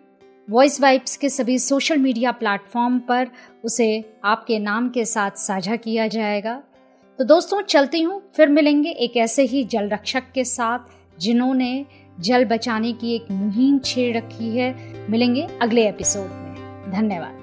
वॉइस 0.48 0.80
वाइब्स 0.80 1.16
के 1.16 1.28
सभी 1.28 1.58
सोशल 1.58 1.98
मीडिया 1.98 2.32
प्लेटफॉर्म 2.32 2.98
पर 2.98 3.28
उसे 3.64 3.88
आपके 4.24 4.58
नाम 4.58 4.88
के 4.88 5.04
साथ 5.04 5.36
साझा 5.38 5.76
किया 5.76 6.06
जाएगा। 6.08 6.62
तो 7.18 7.24
दोस्तों, 7.24 7.60
चलती 7.62 8.00
हूँ, 8.02 8.20
फिर 8.36 8.48
मिलेंगे 8.48 8.90
एक 8.90 9.16
ऐसे 9.16 9.42
ही 9.42 9.62
जल 9.64 9.88
रक्षक 9.88 10.30
के 10.34 10.44
साथ, 10.46 10.78
जिन्होंने 11.18 11.84
जल 12.20 12.44
बचाने 12.44 12.92
की 12.92 13.14
एक 13.14 13.26
मुहिम 13.30 13.78
छेड़ 13.78 14.16
रखी 14.16 14.56
है। 14.56 14.94
मिलेंगे 15.10 15.48
अगले 15.62 15.88
एपिसोड 15.88 16.30
में। 16.30 16.92
धन्यवाद। 16.92 17.39